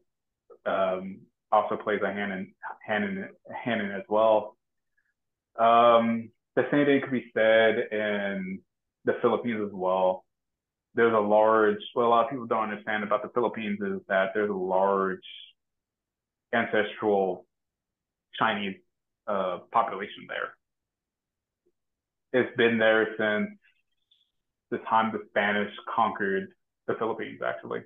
[0.67, 2.55] Um, also plays a hand in
[2.87, 3.29] hand in
[3.65, 4.57] hand in as well.
[5.59, 8.61] Um, the same thing could be said in
[9.05, 10.25] the Philippines as well.
[10.95, 14.31] There's a large, what a lot of people don't understand about the Philippines is that
[14.35, 15.25] there's a large
[16.55, 17.47] ancestral
[18.39, 18.77] Chinese
[19.27, 20.55] uh, population there.
[22.35, 23.59] It's been there since
[24.71, 26.49] the time the Spanish conquered
[26.87, 27.81] the Philippines, actually.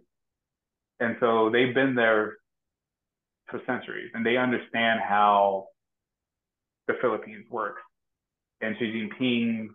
[1.01, 2.37] And so they've been there
[3.49, 5.67] for centuries and they understand how
[6.89, 7.83] the Philippines works.
[8.61, 9.69] And Xi Jinping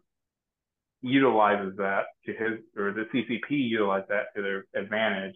[1.01, 5.35] utilizes that to his, or the CCP utilizes that to their advantage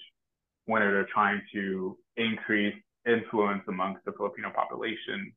[0.65, 2.75] when they're trying to increase
[3.07, 5.31] influence amongst the Filipino population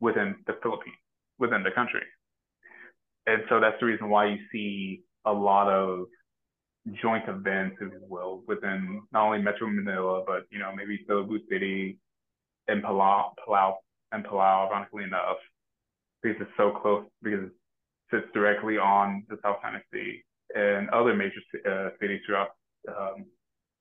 [0.00, 0.96] within the Philippines,
[1.38, 2.02] within the country.
[3.26, 6.06] And so that's the reason why you see a lot of
[7.02, 11.38] joint events, if you will, within not only Metro Manila, but you know maybe Cebu
[11.48, 11.98] City
[12.68, 13.74] and Palau, Palau
[14.12, 15.38] and Palau, ironically enough,
[16.22, 17.52] because it's so close, because it
[18.10, 20.22] sits directly on the South China Sea
[20.54, 22.50] and other major uh, cities throughout
[22.88, 23.26] um,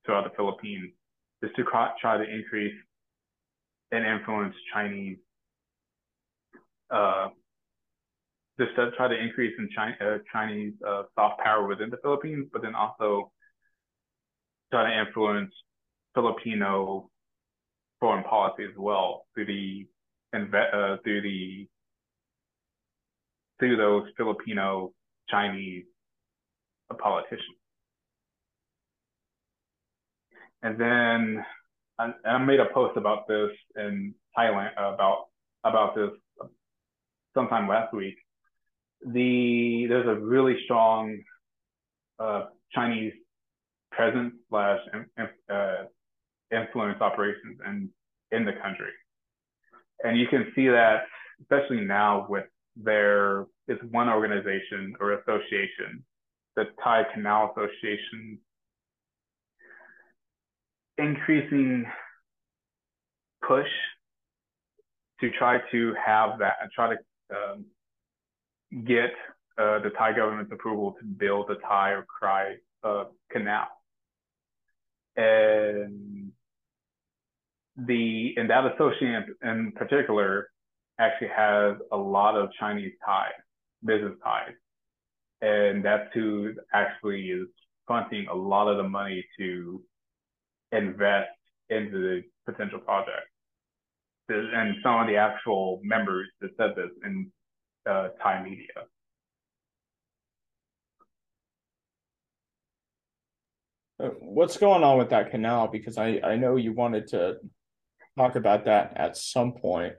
[0.05, 0.91] throughout the Philippines,
[1.43, 2.75] just to try to increase
[3.91, 5.17] and influence Chinese
[6.89, 7.29] uh,
[8.59, 12.47] just to try to increase in China, uh, Chinese uh, soft power within the Philippines,
[12.53, 13.31] but then also
[14.71, 15.51] try to influence
[16.13, 17.09] Filipino
[17.99, 19.87] foreign policy as well through the
[20.35, 21.67] uh, through the
[23.59, 24.91] those Filipino
[25.29, 25.85] Chinese
[26.99, 27.57] politicians.
[30.61, 31.45] And then
[31.97, 35.25] I, I made a post about this in Thailand about
[35.63, 36.11] about this
[37.33, 38.15] sometime last week
[39.05, 41.17] the there's a really strong
[42.19, 43.13] uh, Chinese
[43.91, 44.79] presence slash
[45.49, 45.75] uh,
[46.51, 47.89] influence operations in
[48.31, 48.91] in the country,
[50.03, 51.03] and you can see that
[51.41, 52.45] especially now with
[52.75, 56.03] there is one organization or association,
[56.55, 58.39] the Thai Canal Association,
[60.97, 61.85] increasing
[63.47, 63.67] push
[65.19, 66.97] to try to have that and try to
[67.35, 67.65] um,
[68.85, 69.11] get
[69.57, 73.67] uh, the Thai government's approval to build the Thai or Kra uh, canal.
[75.15, 76.31] And
[77.77, 80.49] the and that association in particular
[80.99, 83.31] actually has a lot of Chinese ties,
[83.83, 84.53] business ties,
[85.41, 87.47] and that's who actually is
[87.87, 89.81] funding a lot of the money to
[90.71, 91.29] invest
[91.69, 93.27] into the potential project.
[94.29, 97.31] And some of the actual members that said this in
[97.89, 98.67] uh, Thai media.
[103.99, 105.67] Uh, what's going on with that canal?
[105.67, 107.37] Because I, I know you wanted to
[108.17, 109.93] talk about that at some point.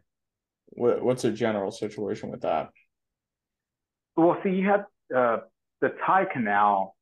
[0.74, 2.70] What, what's the general situation with that?
[4.16, 5.38] Well, see, you have uh,
[5.80, 6.94] the Thai Canal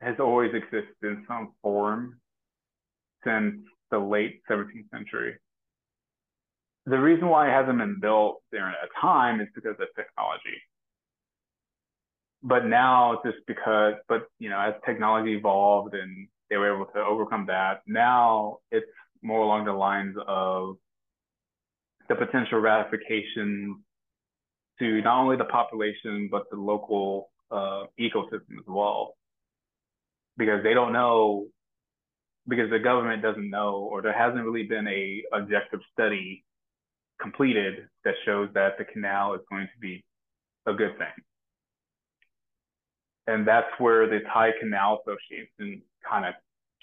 [0.00, 2.18] has always existed in some form
[3.24, 3.56] since
[3.90, 5.36] the late 17th century
[6.86, 10.60] the reason why it hasn't been built during a time is because of technology.
[12.42, 16.98] But now just because, but you know, as technology evolved and they were able to
[16.98, 18.86] overcome that, now it's
[19.22, 20.76] more along the lines of
[22.18, 23.82] the potential ratification
[24.78, 29.14] to not only the population but the local uh, ecosystem as well,
[30.36, 31.46] because they don't know,
[32.48, 36.44] because the government doesn't know, or there hasn't really been a objective study
[37.20, 40.04] completed that shows that the canal is going to be
[40.66, 41.24] a good thing.
[43.28, 46.34] And that's where the Thai Canal Association kind of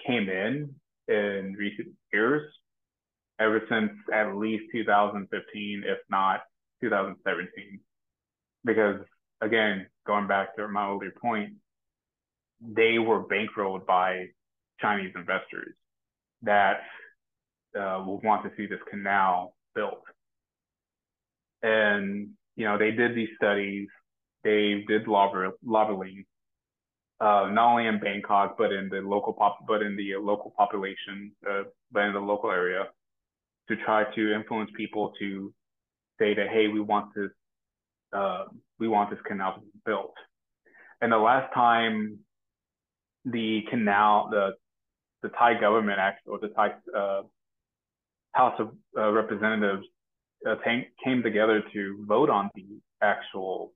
[0.06, 0.74] came in
[1.10, 2.50] in recent years,
[3.40, 6.42] ever since at least 2015, if not
[6.82, 7.80] 2017.
[8.66, 9.00] Because
[9.42, 11.54] again, going back to my earlier point,
[12.62, 14.26] they were bankrolled by
[14.82, 15.74] Chinese investors
[16.42, 16.82] that
[17.80, 20.04] uh, want to see this canal built
[21.62, 23.88] and you know they did these studies.
[24.44, 26.26] They did lobbying,
[27.20, 31.32] uh, not only in Bangkok but in the local pop, but in the local population,
[31.50, 32.88] uh, but in the local area,
[33.70, 35.54] to try to influence people to
[36.20, 37.30] say that hey, we want this,
[38.12, 38.46] uh,
[38.80, 40.14] we want this canal to be built.
[41.02, 42.20] And the last time
[43.26, 44.52] the canal, the
[45.22, 47.22] the Thai government actually, or the Thai uh,
[48.34, 49.86] House of uh, Representatives
[50.48, 50.56] uh,
[51.04, 52.66] came together to vote on the
[53.02, 53.74] actual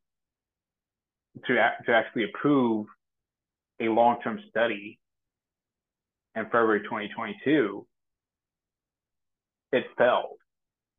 [1.45, 1.53] to
[1.86, 2.88] to actually approve
[3.80, 4.99] a long-term study
[6.36, 7.86] in February 2022
[9.74, 10.38] it failed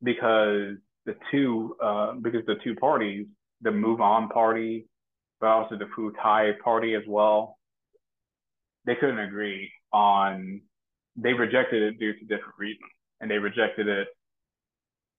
[0.03, 0.75] because
[1.05, 3.25] the two uh, because the two parties,
[3.61, 4.85] the Move On party,
[5.39, 7.57] but also the Pheu Thai party as well,
[8.85, 10.61] they couldn't agree on.
[11.15, 12.91] They rejected it due to different reasons,
[13.21, 14.09] and they rejected it.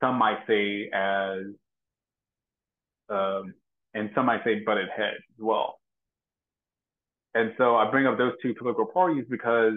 [0.03, 1.39] Some might say as,
[3.09, 3.55] um,
[3.95, 5.81] and some might say butted heads as well.
[7.35, 9.75] And so I bring up those two political parties because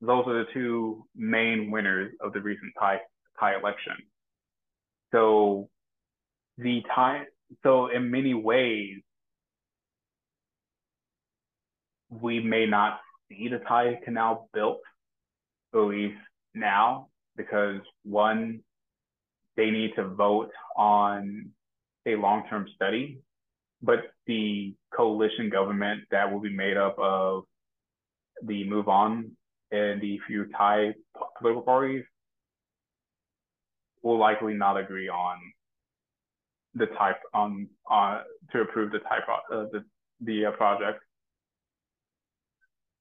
[0.00, 3.00] those are the two main winners of the recent Thai
[3.38, 3.96] Thai election.
[5.12, 5.68] So
[6.58, 7.24] the Thai,
[7.62, 9.00] so in many ways,
[12.10, 14.80] we may not see the Thai Canal built,
[15.74, 16.18] at least
[16.54, 18.60] now, because one,
[19.56, 21.50] they need to vote on
[22.06, 23.18] a long-term study,
[23.82, 27.44] but the coalition government that will be made up of
[28.42, 29.32] the Move On
[29.70, 30.94] and the Pheu Thai
[31.38, 32.04] political parties
[34.02, 35.38] will likely not agree on
[36.74, 38.20] the type on uh,
[38.52, 39.84] to approve the type uh, the
[40.20, 41.00] the uh, project.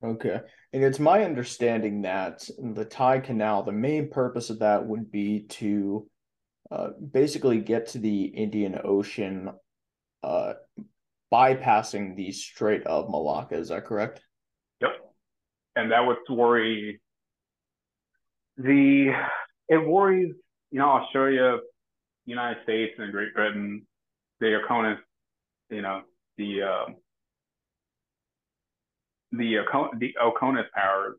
[0.04, 0.42] Okay,
[0.74, 5.46] and it's my understanding that the Thai Canal, the main purpose of that would be
[5.50, 6.08] to
[6.72, 9.52] uh, basically get to the Indian Ocean,
[10.24, 10.54] uh,
[11.34, 13.56] bypassing the Strait of Malacca.
[13.56, 14.25] Is that correct?
[15.76, 17.02] And that would worry
[18.58, 19.12] the
[19.68, 20.34] it worries
[20.76, 21.60] you know, Australia,
[22.26, 23.88] United States, and Great Britain,
[24.42, 25.02] the opponents,
[25.70, 26.02] you know,
[26.38, 26.92] the uh,
[29.32, 29.60] the
[30.00, 31.16] the AUKUS powers,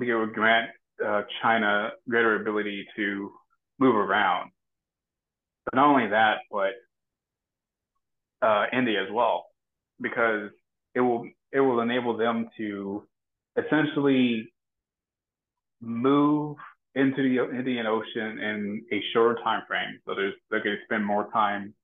[0.00, 0.70] it would grant
[1.06, 3.30] uh, China greater ability to
[3.78, 4.50] move around.
[5.66, 6.72] But not only that, but
[8.42, 9.46] uh, India as well,
[10.00, 10.50] because
[10.96, 13.06] it will it will enable them to
[13.56, 14.52] essentially
[15.80, 16.56] move
[16.94, 20.00] into the Indian Ocean in a shorter time frame.
[20.06, 21.74] So there's they're going to spend more time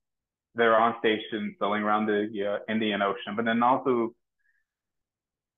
[0.55, 4.15] there on station sailing around the uh, Indian Ocean, but then also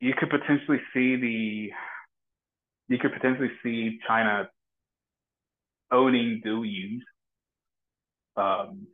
[0.01, 1.70] you could potentially see the
[2.89, 4.49] you could potentially see China
[5.91, 7.05] owning dual use
[8.37, 8.87] um,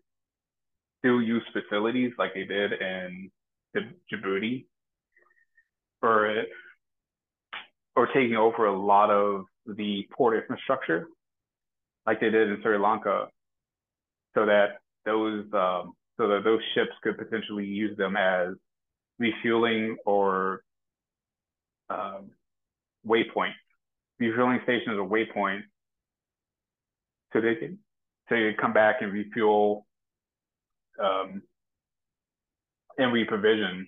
[1.03, 3.31] dual use facilities like they did in
[3.77, 4.67] Djibouti,
[6.03, 6.45] or
[7.95, 11.09] or taking over a lot of the port infrastructure
[12.07, 13.29] like they did in Sri Lanka
[14.35, 18.55] so that those um, so that those ships could potentially use them as
[19.19, 20.63] refueling or
[21.91, 22.31] um,
[23.07, 23.55] waypoints,
[24.19, 25.63] refueling stations or waypoints,
[27.33, 27.79] so they can
[28.29, 29.87] so you come back and refuel
[31.03, 31.43] um,
[32.99, 33.87] and reprovision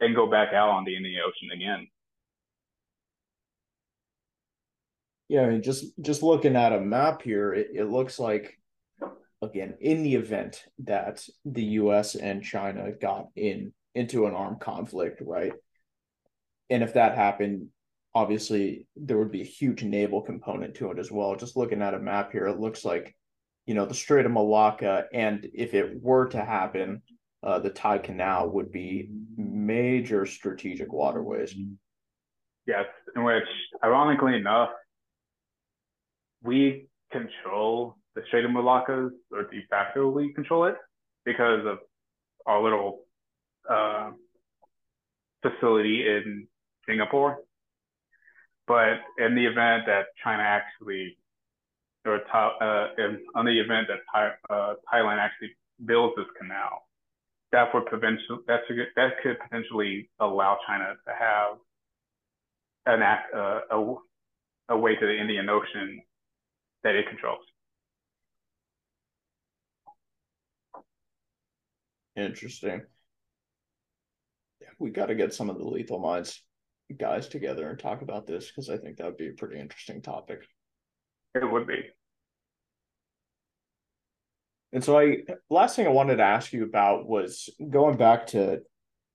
[0.00, 1.88] and go back out on the Indian Ocean again.
[5.28, 8.58] Yeah, I mean, just just looking at a map here, it, it looks like
[9.44, 15.22] again, in the event that the US and China got in into an armed conflict,
[15.24, 15.52] right?
[16.70, 17.68] And if that happened,
[18.14, 21.36] obviously there would be a huge naval component to it as well.
[21.36, 23.14] Just looking at a map here, it looks like,
[23.66, 27.02] you know, the Strait of Malacca, and if it were to happen,
[27.42, 29.10] uh, the Thai Canal would be
[29.66, 31.54] major strategic waterways.
[32.66, 33.44] Yes, in which,
[33.82, 34.70] ironically enough,
[36.42, 40.76] we control the Strait of Malacca, or de facto we control it
[41.24, 41.78] because of
[42.46, 43.00] our little
[43.68, 44.10] uh,
[45.42, 46.46] facility in
[46.88, 47.38] Singapore.
[48.66, 51.18] But in the event that China actually,
[52.06, 55.50] or uh, in, on the event that uh, Thailand actually
[55.84, 56.86] builds this canal,
[57.54, 57.84] that would
[58.48, 58.60] that
[58.96, 61.56] that could potentially allow China to have
[62.86, 63.94] an act, uh, a,
[64.70, 66.02] a way to the Indian Ocean
[66.82, 67.44] that it controls.
[72.16, 72.82] Interesting.
[74.80, 76.42] We got to get some of the Lethal Minds
[76.98, 80.02] guys together and talk about this because I think that would be a pretty interesting
[80.02, 80.40] topic.
[81.36, 81.84] It would be.
[84.74, 85.18] And so I
[85.48, 88.60] last thing I wanted to ask you about was going back to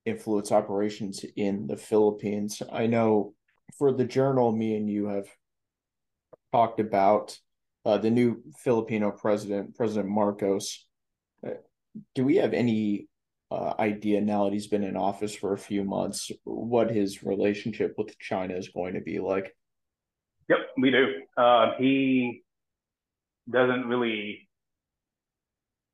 [0.06, 2.61] influence operations in the Philippines.
[2.72, 3.34] I know
[3.77, 5.27] for the journal me and you have
[6.53, 7.38] talked about
[7.86, 10.88] uh, the new Filipino president, President Marcos.
[11.45, 11.52] Uh,
[12.15, 13.10] do we have any
[13.52, 17.95] uh, idea now that he's been in office for a few months what his relationship
[17.98, 19.53] with China is going to be like?
[20.48, 21.06] Yep, we do.
[21.36, 22.44] Uh, he
[23.49, 24.48] doesn't really.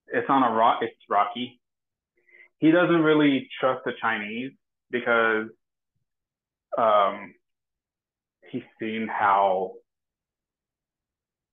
[0.08, 0.80] It's on a rock.
[0.82, 1.60] It's rocky.
[2.60, 4.52] He doesn't really trust the Chinese
[4.92, 5.48] because
[6.78, 7.34] um,
[8.50, 9.74] he's seen how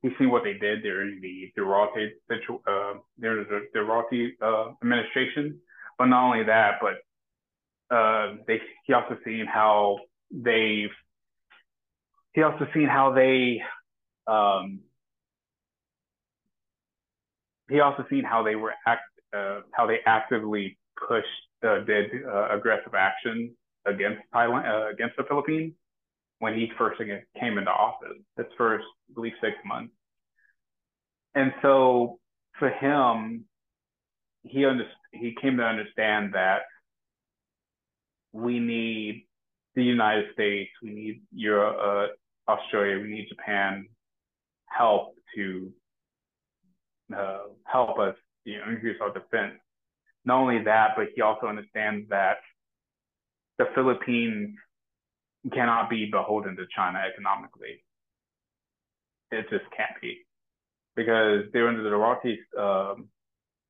[0.03, 5.59] he's seen what they did during the Duterte uh, during the Duterte uh, administration.
[5.99, 9.99] But not only that, but uh, they he also seen how
[10.31, 10.91] they've
[12.33, 13.61] he also seen how they
[14.27, 14.81] um,
[17.73, 19.03] he also seen how they were act
[19.37, 20.79] uh, how they actively
[21.09, 21.27] pushed
[21.67, 22.11] uh, did
[22.51, 23.55] aggressive action
[23.87, 25.73] against Thailand uh, against the Philippines
[26.39, 27.01] when he first
[27.41, 28.19] came into office.
[28.37, 29.93] His first, I believe, six months.
[31.35, 32.19] And so
[32.59, 33.45] for him,
[34.43, 36.63] he under, he came to understand that
[38.33, 39.27] we need
[39.75, 41.77] the United States, we need Europe,
[42.49, 43.87] uh, Australia, we need Japan
[44.67, 45.73] help to
[47.15, 48.15] uh, help us
[48.45, 49.55] you know, increase our defense.
[50.25, 52.39] Not only that, but he also understands that
[53.59, 54.57] the Philippines
[55.53, 57.85] cannot be beholden to China economically.
[59.31, 60.25] It just can't be
[60.95, 63.09] because during the Duterte um,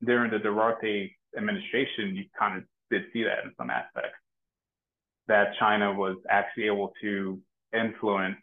[0.04, 4.18] during the Duterte administration, you kind of did see that in some aspects
[5.28, 7.40] that China was actually able to
[7.72, 8.36] influence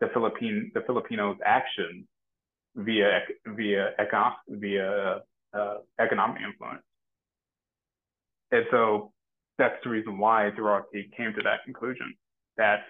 [0.00, 2.04] the Philippine the Filipinos' actions
[2.76, 5.20] via via econ via
[5.54, 6.82] uh, economic influence,
[8.50, 9.12] and so
[9.58, 12.14] that's the reason why Duterte came to that conclusion
[12.56, 12.82] that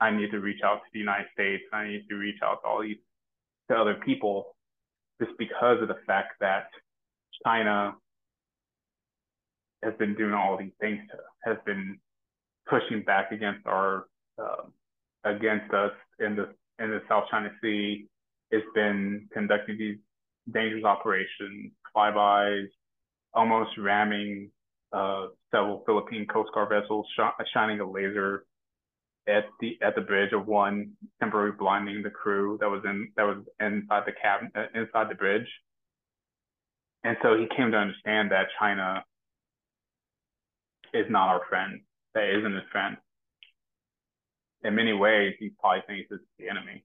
[0.00, 1.62] I need to reach out to the United States.
[1.72, 2.96] I need to reach out to all these
[3.70, 4.56] to other people
[5.20, 6.68] just because of the fact that
[7.44, 7.94] China
[9.82, 11.98] has been doing all these things to, has been
[12.68, 14.06] pushing back against our
[14.40, 14.64] uh,
[15.24, 16.48] against us in the
[16.82, 18.06] in the South China Sea.
[18.50, 19.98] It's been conducting these
[20.52, 22.68] dangerous operations, flybys,
[23.34, 24.50] almost ramming
[24.92, 28.44] uh, several Philippine Coast Guard vessels, sh- shining a laser
[29.28, 33.24] at the at the bridge of one, temporarily blinding the crew that was in that
[33.24, 35.46] was inside the cabin uh, inside the bridge.
[37.04, 39.04] And so he came to understand that China
[40.94, 41.80] is not our friend.
[42.14, 42.96] That isn't his friend.
[44.64, 46.82] In many ways, he probably thinks it's the enemy.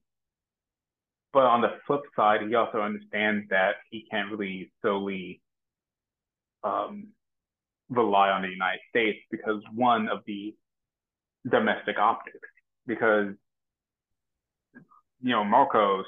[1.34, 5.42] But on the flip side, he also understands that he can't really solely
[6.62, 7.08] um,
[7.90, 10.54] rely on the United States because one of the
[11.50, 12.38] domestic optics,
[12.86, 13.34] because
[15.20, 16.06] you know Marcos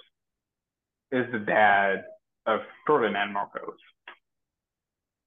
[1.11, 2.05] is the dad
[2.47, 3.79] of Ferdinand Marcos,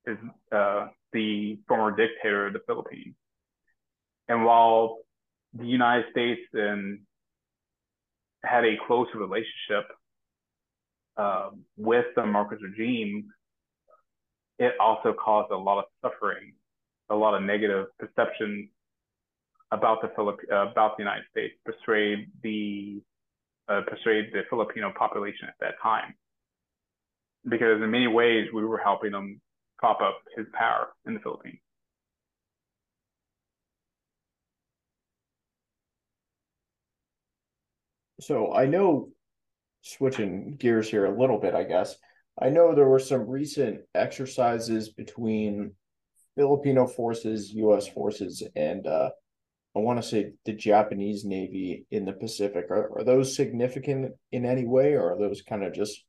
[0.07, 0.17] is
[0.53, 3.15] uh, the former dictator of the Philippines,
[4.29, 4.99] and while
[5.53, 7.01] the United States and
[8.43, 9.87] had a close relationship
[11.17, 13.29] uh, with the Marcos regime,
[14.57, 16.53] it also caused a lot of suffering,
[17.09, 18.69] a lot of negative perception
[19.71, 23.01] about the uh, about the United States, persuade the
[23.67, 26.15] uh, persuade the Filipino population at that time,
[27.47, 29.39] because in many ways we were helping them
[29.77, 31.59] prop up his power in the Philippines.
[38.19, 39.09] So I know,
[39.81, 41.95] switching gears here a little bit, I guess.
[42.41, 45.73] I know there were some recent exercises between
[46.35, 47.87] Filipino forces, U.S.
[47.87, 49.09] forces, and uh,
[49.75, 52.65] I want to say the Japanese Navy in the Pacific.
[52.69, 56.03] Are, are those significant in any way, or are those kind of just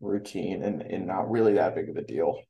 [0.00, 2.40] routine and, and not really that big of a deal?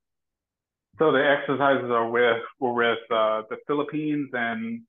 [0.99, 4.83] So the exercises are with were with uh, the Philippines and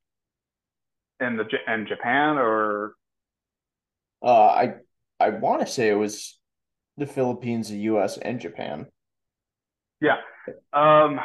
[1.19, 2.93] and the and Japan, or
[4.25, 4.73] uh, I
[5.19, 6.37] I want to say it was
[6.97, 8.87] the Philippines, the U.S., and Japan.
[10.01, 10.17] Yeah,
[10.73, 11.19] um,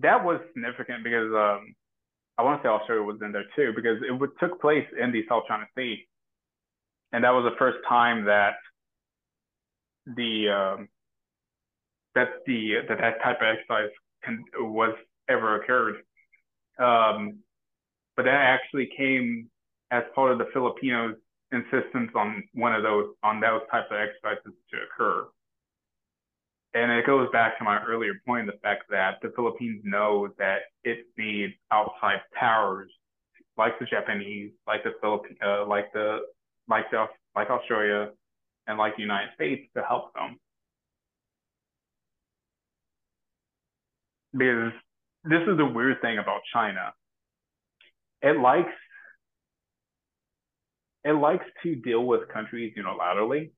[0.00, 1.74] that was significant because um,
[2.38, 5.24] I want to say Australia was in there too because it took place in the
[5.28, 6.06] South China Sea,
[7.12, 8.54] and that was the first time that
[10.06, 10.88] the um,
[12.14, 13.90] that the that that type of exercise
[14.24, 14.94] can, was
[15.28, 15.96] ever occurred.
[16.78, 17.38] Um,
[18.16, 19.50] but that actually came
[19.90, 21.16] as part of the Filipinos'
[21.64, 25.26] insistence on one of those on those types of exercises to occur.
[26.74, 30.58] And it goes back to my earlier point, the fact that the Philippines knows that
[30.84, 32.90] it needs outside powers
[33.56, 36.18] like the Japanese, like the Philippines, uh, like the
[36.68, 38.10] like the like Australia,
[38.66, 40.38] and like the United States to help them.
[44.32, 44.72] Because
[45.24, 46.92] this is the weird thing about China.
[48.22, 48.72] It likes
[51.06, 53.52] it likes to deal with countries unilaterally,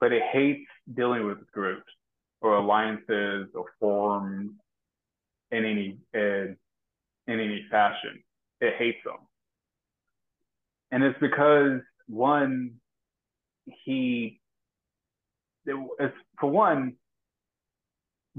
[0.00, 1.90] but it hates dealing with groups
[2.40, 4.52] or alliances or forms
[5.50, 6.56] in any in,
[7.26, 8.22] in any fashion.
[8.60, 9.16] It hates them.
[10.92, 12.74] And it's because one,
[13.84, 14.40] he,
[15.66, 16.94] for one,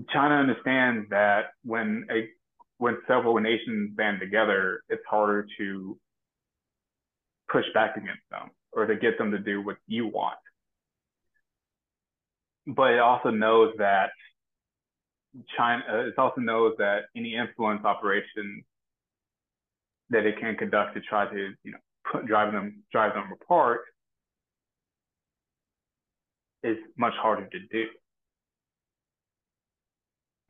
[0.10, 2.30] China understands that when a
[2.78, 6.00] when several nations band together, it's harder to
[7.52, 10.38] push back against them or to get them to do what you want.
[12.68, 14.12] But it also knows that
[15.58, 18.64] China, uh, it also knows that any influence operation
[20.10, 21.78] that it can conduct to try to, you know,
[22.12, 23.82] put, drive them, drive them apart
[26.64, 27.86] is much harder to do.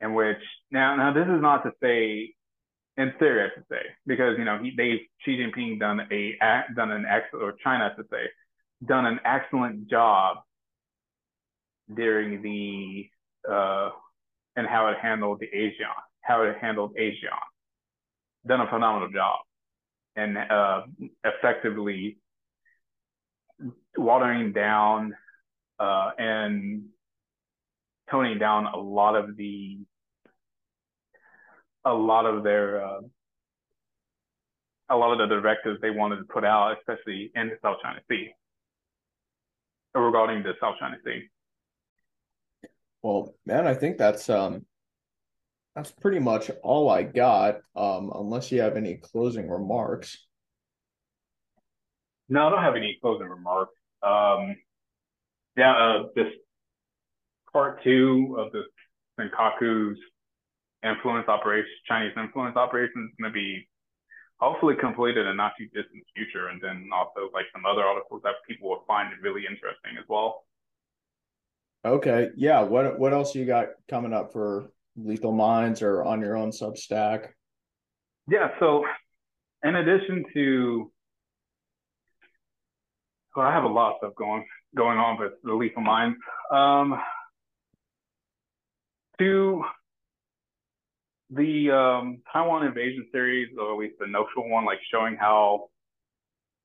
[0.00, 0.38] In which
[0.70, 2.34] now, now this is not to say,
[2.96, 6.36] in theory, I should say, because you know he, they Xi Jinping done a
[6.74, 8.28] done an excellent, or China to say,
[8.86, 10.38] done an excellent job
[11.94, 13.08] during the
[13.50, 13.90] uh,
[14.56, 17.38] and how it handled the ASEAN, how it handled ASEAN,
[18.46, 19.38] done a phenomenal job,
[20.16, 20.82] and uh,
[21.24, 22.18] effectively
[23.96, 25.14] watering down
[25.78, 26.84] uh, and
[28.10, 29.78] toning down a lot of the
[31.84, 33.00] a lot of their uh,
[34.90, 38.00] a lot of the directives they wanted to put out, especially in the South China
[38.10, 38.30] Sea,
[39.94, 41.28] regarding the South China Sea.
[43.02, 44.66] Well, man, I think that's um
[45.74, 47.60] that's pretty much all I got.
[47.76, 50.26] Um, unless you have any closing remarks.
[52.28, 53.74] No, I don't have any closing remarks.
[54.02, 54.56] Um,
[55.56, 56.26] yeah, uh, this
[57.52, 58.62] part two of the
[59.18, 59.98] Senkaku's
[60.84, 63.68] influence operation, Chinese influence operation is going to be
[64.38, 66.48] hopefully completed in not too distant future.
[66.48, 70.44] And then also like some other articles that people will find really interesting as well.
[71.84, 72.30] Okay.
[72.36, 72.62] Yeah.
[72.62, 77.28] What what else you got coming up for Lethal Minds or on your own Substack?
[78.28, 78.48] Yeah.
[78.58, 78.84] So
[79.64, 80.92] in addition to
[83.36, 84.44] well, I have a lot of stuff going
[84.76, 86.18] going on with the Lethal Minds.
[86.50, 87.00] Um
[89.18, 89.62] to
[91.30, 95.68] the um, Taiwan invasion series, or at least the notional one, like showing how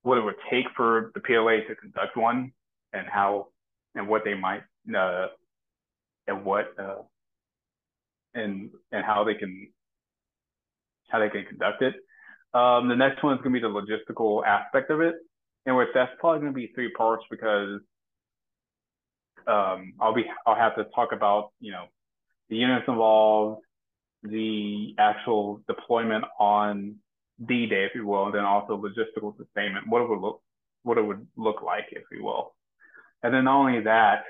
[0.03, 2.51] what it would take for the PLA to conduct one,
[2.93, 3.47] and how
[3.95, 4.63] and what they might
[4.95, 5.27] uh,
[6.27, 7.01] and what uh,
[8.33, 9.67] and and how they can
[11.09, 11.95] how they can conduct it.
[12.53, 15.15] Um, the next one is going to be the logistical aspect of it,
[15.65, 17.79] and with that's probably going to be three parts because
[19.47, 21.85] um, I'll be I'll have to talk about you know
[22.49, 23.61] the units involved,
[24.30, 26.95] the actual deployment on
[27.45, 30.41] D-Day, if you will, and then also logistical sustainment, what it would look,
[30.84, 32.56] what it would look like, if you will.
[33.23, 34.23] And then not only that,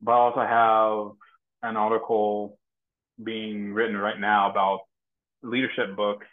[0.00, 2.58] but I also have an article
[3.22, 4.80] being written right now about
[5.42, 6.26] leadership books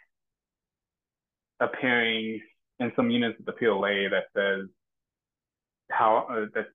[1.60, 2.40] appearing
[2.80, 4.68] in some units of the PLA that says
[5.90, 6.66] how uh, that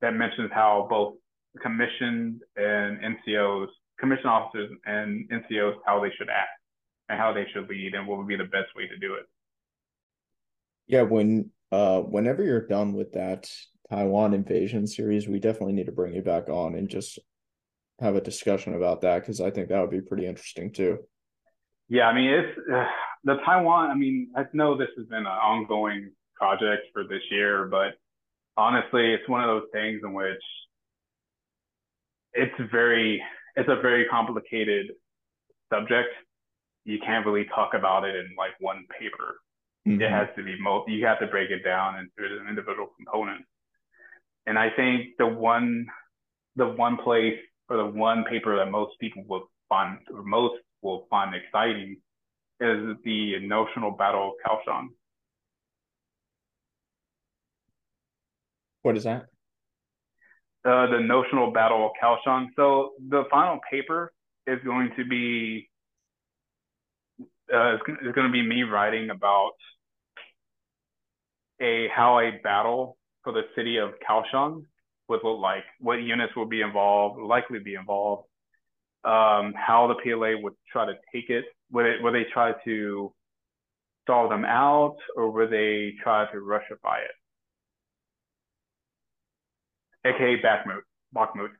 [0.00, 1.14] that mentions how both
[1.62, 6.50] commissioned and NCOs commission officers and NCOs how they should act
[7.08, 9.26] and how they should lead and what would be the best way to do it.
[10.86, 13.50] Yeah, when uh whenever you're done with that
[13.88, 17.18] Taiwan invasion series, we definitely need to bring you back on and just
[18.00, 20.98] have a discussion about that because I think that would be pretty interesting too.
[21.88, 22.84] Yeah, I mean it's uh,
[23.24, 23.90] the Taiwan.
[23.90, 27.94] I mean, I know this has been an ongoing project for this year, but
[28.56, 30.42] honestly, it's one of those things in which
[32.34, 33.22] it's very
[33.56, 34.86] it's a very complicated
[35.72, 36.08] subject.
[36.84, 39.36] You can't really talk about it in like one paper.
[39.86, 40.00] Mm-hmm.
[40.00, 40.92] It has to be multi.
[40.92, 43.44] You have to break it down into an individual component.
[44.46, 45.86] And I think the one,
[46.56, 47.38] the one place
[47.68, 51.96] or the one paper that most people will find, or most will find exciting,
[52.60, 54.88] is the notional battle of Kaohsiung.
[58.82, 59.26] What is that?
[60.64, 62.48] Uh, the notional battle of Kaohsiung.
[62.56, 64.12] So the final paper
[64.46, 65.68] is going to be
[67.52, 67.82] uh, it's,
[68.14, 69.52] going to be me writing about
[71.60, 74.64] a how a battle for the city of Kaohsiung
[75.08, 78.26] would look like, what units will be involved, likely be involved,
[79.04, 83.12] um, how the PLA would try to take it, would it, would they try to
[84.02, 87.21] stall them out, or would they try to Russify it?
[90.04, 90.82] Aka Bakhmut.
[91.14, 91.50] Bakhmut.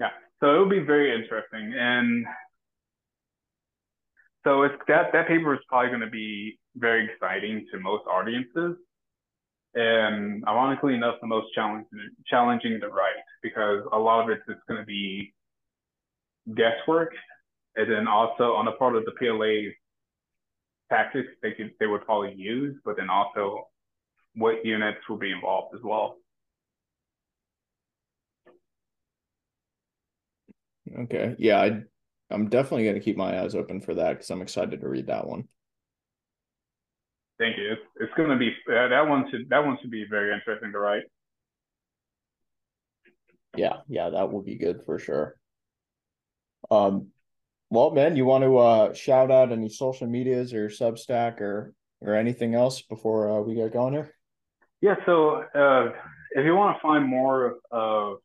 [0.00, 0.10] yeah,
[0.40, 2.26] so it will be very interesting, and
[4.44, 8.76] so it's that that paper is probably going to be very exciting to most audiences,
[9.74, 11.86] and ironically enough, the most challenging
[12.26, 15.32] challenging to write because a lot of it is going to be
[16.54, 17.12] guesswork,
[17.76, 19.70] and then also on the part of the PLA
[20.90, 23.66] tactics they could they would probably use, but then also
[24.34, 26.16] what units will be involved as well.
[31.00, 31.34] Okay.
[31.38, 31.82] Yeah, I
[32.30, 35.06] I'm definitely going to keep my eyes open for that because I'm excited to read
[35.06, 35.48] that one.
[37.38, 37.72] Thank you.
[37.72, 40.72] It's, it's going to be uh, that one should that one should be very interesting
[40.72, 41.04] to write.
[43.56, 45.36] Yeah, yeah, that will be good for sure.
[46.70, 47.08] Um,
[47.70, 52.14] well, man, you want to uh shout out any social medias or Substack or or
[52.14, 54.14] anything else before uh, we get going here?
[54.80, 54.94] Yeah.
[55.06, 55.92] So uh,
[56.32, 58.18] if you want to find more of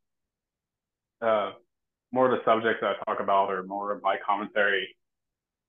[1.21, 1.51] uh,
[2.11, 4.95] more of the subjects that I talk about or more of my commentary,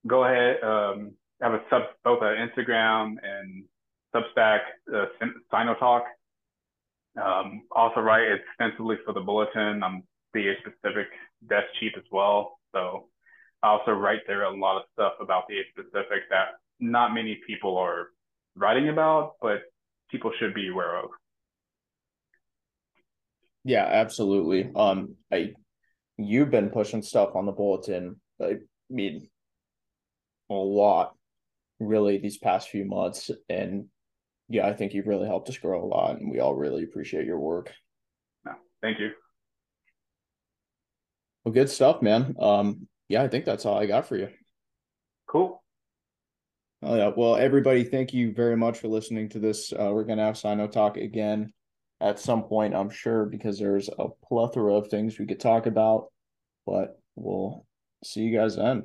[0.05, 0.61] go ahead.
[0.63, 3.63] Um, have a sub both an Instagram and
[4.13, 4.59] Substack,
[4.93, 5.05] uh,
[5.51, 6.03] Sinotalk.
[7.21, 9.83] Um, also write extensively for the bulletin.
[9.83, 10.03] I'm
[10.33, 11.07] the Pacific
[11.49, 13.07] desk chief as well, so
[13.63, 17.77] I also write there a lot of stuff about the Pacific that not many people
[17.77, 18.09] are
[18.55, 19.61] writing about, but
[20.09, 21.09] people should be aware of.
[23.63, 24.71] Yeah, absolutely.
[24.75, 25.53] Um, I
[26.17, 28.19] you've been pushing stuff on the bulletin.
[28.41, 28.57] I
[28.89, 29.27] mean,
[30.49, 31.15] a lot,
[31.79, 33.85] really, these past few months, and
[34.49, 37.25] yeah, I think you've really helped us grow a lot, and we all really appreciate
[37.25, 37.73] your work.
[38.45, 39.11] No, thank you.
[41.43, 42.35] Well, good stuff, man.
[42.39, 44.29] Um, yeah, I think that's all I got for you.
[45.27, 45.63] Cool.
[46.87, 47.11] Oh, yeah.
[47.15, 49.73] Well, everybody, thank you very much for listening to this.
[49.73, 51.51] Uh, we're going to have Sino Talk again
[51.99, 56.11] at some point, I'm sure, because there's a plethora of things we could talk about.
[56.63, 57.65] But we'll
[58.03, 58.83] see you guys then.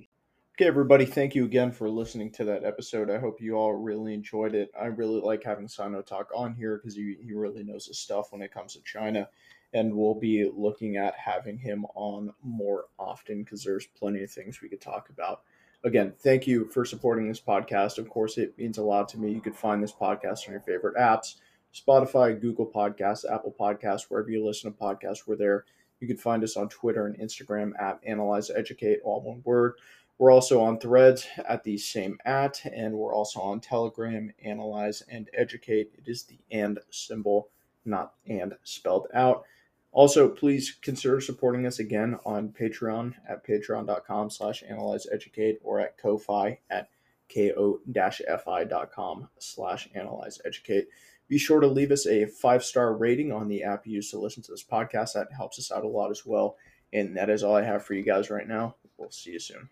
[0.59, 3.11] Okay, everybody, thank you again for listening to that episode.
[3.11, 4.71] I hope you all really enjoyed it.
[4.81, 8.33] I really like having Sino Talk on here because he, he really knows his stuff
[8.33, 9.29] when it comes to China.
[9.75, 14.63] And we'll be looking at having him on more often because there's plenty of things
[14.63, 15.43] we could talk about.
[15.83, 17.97] Again, thank you for supporting this podcast.
[17.97, 19.33] Of course, it means a lot to me.
[19.33, 21.37] You could find this podcast on your favorite apps
[21.75, 25.65] Spotify, Google Podcasts, Apple Podcasts, wherever you listen to podcasts, we're there.
[26.01, 29.75] You can find us on Twitter and Instagram at Analyze Educate, all one word.
[30.19, 35.31] We're also on Threads at the same at, and we're also on Telegram, Analyze and
[35.33, 35.93] Educate.
[35.97, 37.49] It is the and symbol,
[37.85, 39.45] not and spelled out.
[39.93, 45.99] Also, please consider supporting us again on Patreon at patreon.com slash analyze educate or at
[45.99, 46.89] Ko-Fi at
[47.33, 50.89] ko-fi.com slash analyze educate.
[51.29, 54.19] Be sure to leave us a five star rating on the app you use to
[54.19, 55.15] listen to this podcast.
[55.15, 56.57] That helps us out a lot as well.
[56.93, 58.75] And that is all I have for you guys right now.
[58.99, 59.69] We'll see you soon.